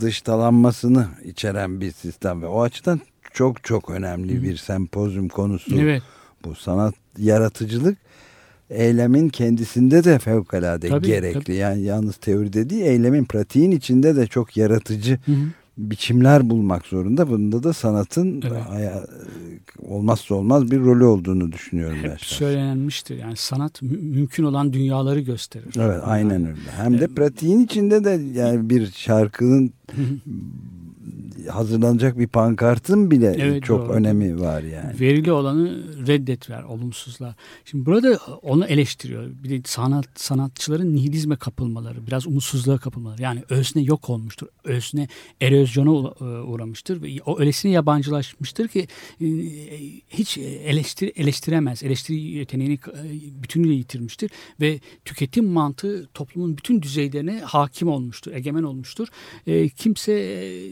[0.00, 3.00] dıştalanmasını içeren bir sistem ve o açıdan
[3.32, 6.02] çok çok önemli bir sempozyum konusu Evet.
[6.44, 7.98] bu sanat yaratıcılık
[8.70, 11.40] eylemin kendisinde de fevkalade Tabii, gerekli.
[11.40, 11.56] tabii.
[11.56, 15.36] Yani yalnız teoride değil eylemin pratiğin içinde de çok yaratıcı Hı hı.
[15.78, 17.30] Biçimler bulmak zorunda.
[17.30, 18.62] Bunda da sanatın Evet.
[19.78, 22.10] olmazsa olmaz bir rolü olduğunu düşünüyorum ben.
[22.10, 22.36] Hep şahsen.
[22.46, 23.18] söylenmiştir.
[23.18, 25.74] Yani sanat mü- mümkün olan dünyaları gösterir.
[25.78, 26.58] Evet aynen öyle.
[26.76, 28.10] Hem de pratiğin içinde de
[28.40, 29.72] yani bir şarkının
[31.50, 33.92] hazırlanacak bir pankartın bile Evet, çok doğru.
[33.92, 35.00] önemi var yani.
[35.00, 37.34] Verili olanı reddet ver, olumsuzlar.
[37.64, 39.30] Şimdi burada onu eleştiriyor.
[39.44, 43.22] Bir de sanat sanatçıların nihilizme kapılmaları, biraz umutsuzluğa kapılmaları.
[43.22, 44.46] Yani özne yok olmuştur.
[44.64, 45.08] Özne
[45.40, 48.88] erozyona uğra- uğramıştır ve o öylesine yabancılaşmıştır ki
[49.20, 49.26] e,
[50.08, 51.82] hiç eleştir, eleştiremez.
[51.82, 59.08] Eleştiri yeteneğini e, bütünüyle yitirmiştir ve tüketim mantığı toplumun bütün düzeylerine hakim olmuştur, egemen olmuştur.
[59.46, 60.70] E, kimse e,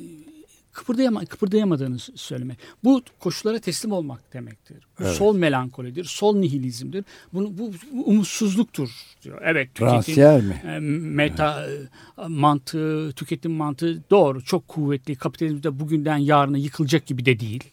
[0.73, 2.59] kıpırdayama, kıpırdayamadığını söylemek.
[2.85, 4.77] Bu koşullara teslim olmak demektir.
[5.01, 5.15] Evet.
[5.15, 7.05] sol melankolidir, sol nihilizmdir.
[7.33, 8.91] Bunu, bu, bu umutsuzluktur
[9.23, 9.43] diyor.
[9.45, 10.63] Evet tüketim, mi?
[10.67, 15.17] e, meta e, mantığı, tüketim mantığı doğru çok kuvvetli.
[15.17, 17.65] Kapitalizmde bugünden yarına yıkılacak gibi de değil.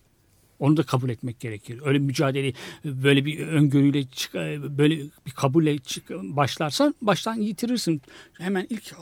[0.59, 1.79] Onu da kabul etmek gerekir.
[1.85, 2.53] Öyle mücadele
[2.85, 4.33] böyle bir öngörüyle çık-
[4.77, 8.01] böyle bir kabulle çık- başlarsan baştan yitirirsin.
[8.33, 8.93] Hemen ilk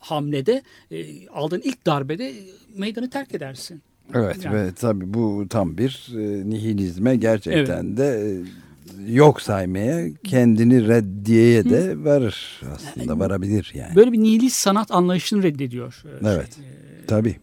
[0.00, 2.34] hamlede e, aldığın ilk darbede
[2.76, 3.82] meydanı terk edersin.
[4.14, 4.56] Evet Yani.
[4.56, 12.04] ve tabii bu tam bir e, nihilizme gerçekten de e, yok saymaya kendini reddiyeye de
[12.04, 13.96] varır aslında varabilir yani.
[13.96, 16.02] Böyle bir nihilist sanat anlayışını reddediyor.
[16.04, 16.56] e, Evet.
[16.56, 17.36] Şey, e, Tabii.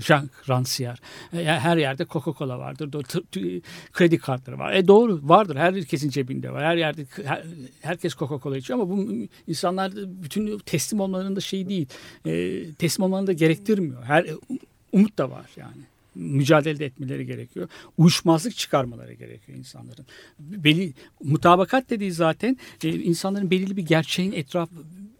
[0.00, 0.96] Jean Rancière.
[1.32, 2.90] E, Her yerde Coca-Cola vardır.
[3.92, 4.72] Kredi kartları var.
[4.72, 5.56] E doğru vardır.
[5.56, 6.64] Herkesin cebinde var.
[6.64, 7.44] Her yerde her-
[7.82, 9.08] herkes Coca-Cola içiyor ama bu
[9.46, 11.86] insanlar bütün teslim olmalarının da şeyi değil.
[12.26, 14.02] E, teslim olmalarını da gerektirmiyor.
[14.04, 14.26] Her
[14.92, 15.82] umut da var yani.
[16.14, 17.68] Mücadele de etmeleri gerekiyor.
[17.98, 20.06] Uyuşmazlık çıkarmaları gerekiyor insanların.
[20.38, 20.92] Belli
[21.24, 24.68] mutabakat dediği zaten e, insanların belirli bir gerçeğin etraf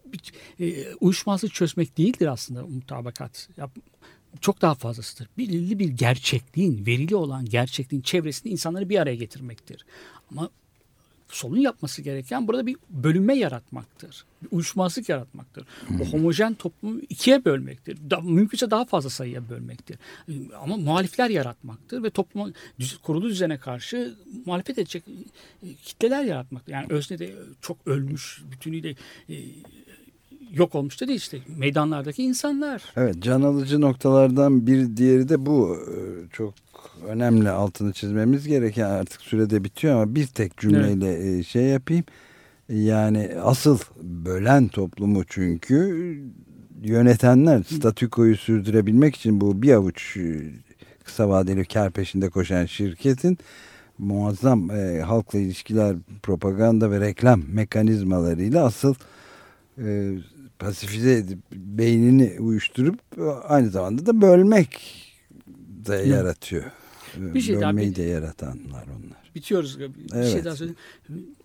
[0.05, 0.19] bir,
[0.65, 3.49] e, uyuşmazlık çözmek değildir aslında mutabakat.
[3.57, 3.71] Yap,
[4.41, 5.29] çok daha fazlasıdır.
[5.37, 9.85] Belirli bir gerçekliğin, verili olan gerçekliğin çevresinde insanları bir araya getirmektir.
[10.31, 10.49] Ama
[11.27, 14.25] solun yapması gereken burada bir bölünme yaratmaktır.
[14.43, 15.65] Bir uyuşmazlık yaratmaktır.
[16.01, 17.97] O homojen toplumu ikiye bölmektir.
[18.09, 19.97] Da, mümkünse daha fazla sayıya bölmektir.
[20.61, 24.15] Ama muhalifler yaratmaktır ve toplumun düz- kurulu düzene karşı
[24.45, 25.03] muhalefet edecek
[25.63, 26.71] e, kitleler yaratmaktır.
[26.71, 28.95] Yani öznede çok ölmüş, bütünüyle
[29.29, 29.35] e,
[30.51, 32.83] yok olmuş da değil işte meydanlardaki insanlar.
[32.97, 36.53] Evet can alıcı noktalardan bir diğeri de bu Ee, çok
[37.07, 42.03] önemli altını çizmemiz gereken artık sürede bitiyor ama bir tek cümleyle e, şey yapayım.
[42.69, 46.17] Yani asıl bölen toplumu çünkü
[46.83, 50.41] yönetenler statükoyu sürdürebilmek için bu bir avuç e,
[51.03, 53.37] kısa vadeli kar peşinde koşan şirketin
[53.97, 58.95] muazzam e, halkla ilişkiler, propaganda ve reklam mekanizmalarıyla asıl
[59.77, 60.17] e,
[60.59, 62.99] pasifize edip beynini uyuşturup
[63.47, 64.81] aynı zamanda da bölmek
[65.87, 66.63] de yaratıyor.
[67.17, 69.31] Bir şey daha Bölmeyi bir- de yaratanlar onlar.
[69.35, 69.79] Bitiyoruz.
[69.79, 70.31] Bir Evet.
[70.31, 70.77] şey daha söyleyeyim.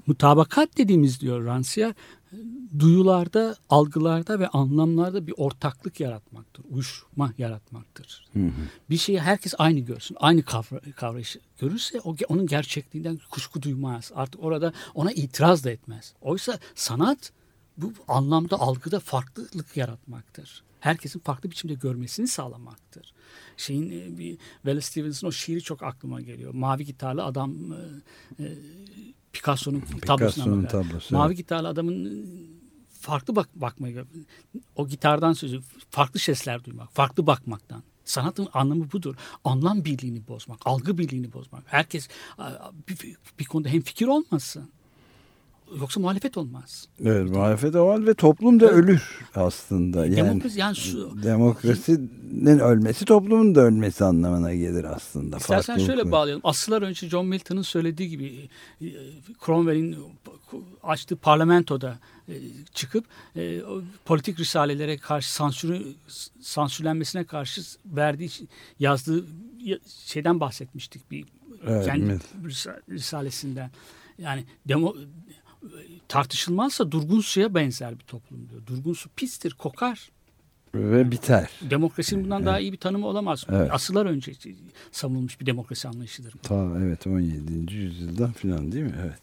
[0.07, 1.95] Mutabakat dediğimiz diyor Rancière
[2.79, 6.65] duyularda, algılarda ve anlamlarda bir ortaklık yaratmaktır.
[6.71, 8.27] Uyuşma yaratmaktır.
[8.91, 10.17] Bir şeyi herkes aynı görsün.
[10.21, 14.13] Aynı kavra, kavrayışı görürse o, onun gerçekliğinden kuşku duymaz.
[14.15, 16.15] Artık orada ona itiraz da etmez.
[16.21, 17.33] Oysa sanat
[17.77, 20.63] bu anlamda algıda farklılık yaratmaktır.
[20.81, 23.13] Herkesin farklı biçimde görmesini sağlamaktır.
[23.57, 26.55] Şeyin e, bir Wallace Stevens'ın o şiiri çok aklıma geliyor.
[26.55, 28.55] Mavi gitarlı adam e, e,
[29.33, 30.69] Picasso'nun tablosuna bakar.
[30.69, 31.37] tablosu, Mavi evet.
[31.37, 32.27] gitarlı adamın
[33.01, 34.05] farklı bak bakmayı
[34.77, 35.61] o gitardan sözü
[35.91, 37.83] farklı sesler duymak, farklı bakmaktan.
[38.05, 39.15] Sanatın anlamı budur.
[39.45, 41.63] Anlam birliğini bozmak, algı birliğini bozmak.
[41.67, 42.09] Herkes
[42.89, 44.71] bir, bir konuda hem fikir olmasın.
[45.81, 46.89] Yoksa muhalefet olmaz.
[47.05, 49.03] Evet muhalefet var ve toplum da ölür
[49.35, 50.07] aslında.
[50.07, 55.37] Yani, Demokrasi yani şu Demokrasinin ölmesi toplumun da ölmesi anlamına gelir aslında.
[55.37, 56.41] İstersen şöyle bağlayalım.
[56.45, 58.49] Asırlar önce John Milton'ın söylediği gibi
[58.81, 58.87] e,
[59.47, 59.97] Cromwell'in
[60.83, 61.99] açtığı parlamentoda
[62.29, 62.35] e,
[62.75, 63.05] çıkıp
[63.37, 63.61] e,
[64.05, 65.83] politik risalelere karşı sansürü
[66.41, 68.31] sansürlenmesine karşı verdiği
[68.81, 69.25] yazdığı
[69.61, 71.25] ya- şeyden bahsetmiştik bir
[71.67, 72.23] Evet, kendi evet.
[72.45, 73.71] risa- risalesinden.
[74.19, 74.95] Yani demo,
[76.09, 78.67] tartışılmazsa durgun suya benzer bir toplum diyor.
[78.67, 80.11] Durgun su pistir, kokar.
[80.75, 81.51] Ve biter.
[81.71, 83.47] Demokrasinin bundan daha iyi bir tanımı olamaz.
[83.53, 83.73] Evet.
[83.73, 84.33] Asırlar önce
[84.93, 86.35] savunulmuş bir demokrasi anlayışıdır.
[86.43, 87.75] Ta evet 17.
[87.75, 88.95] yüzyılda falan değil mi?
[89.03, 89.19] Evet.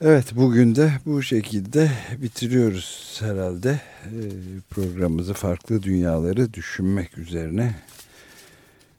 [0.00, 1.90] Evet bugün de bu şekilde
[2.22, 4.10] bitiriyoruz herhalde Ee,
[4.70, 7.74] programımızı farklı dünyaları düşünmek üzerine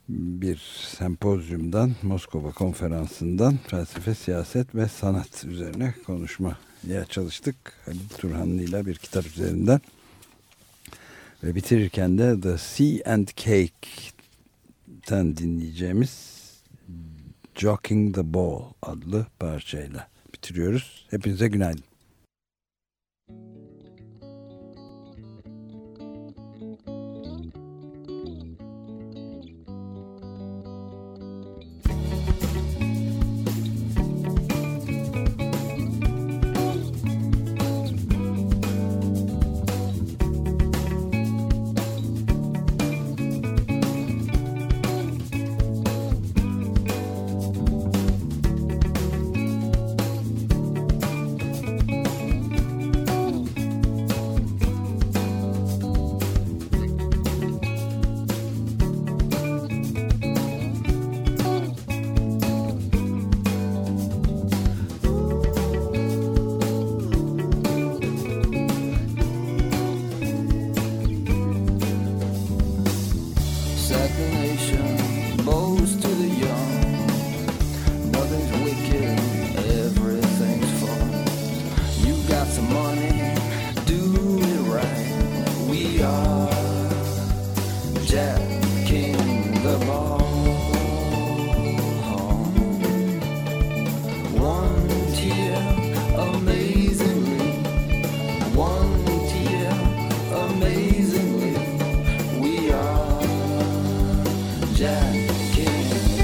[0.10, 0.62] bir
[0.97, 7.55] sempozyumdan Moskova konferansından felsefe, siyaset ve sanat üzerine konuşmaya çalıştık.
[7.86, 9.82] Halil Turhanlı ile bir kitap üzerinden
[11.43, 16.38] ve bitirirken de The Sea and Cake'ten dinleyeceğimiz
[17.55, 21.08] Jockeying the Ball adlı parçayla bitiriyoruz.
[21.10, 21.87] Hepinize günaydın.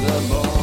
[0.03, 0.62] the morning.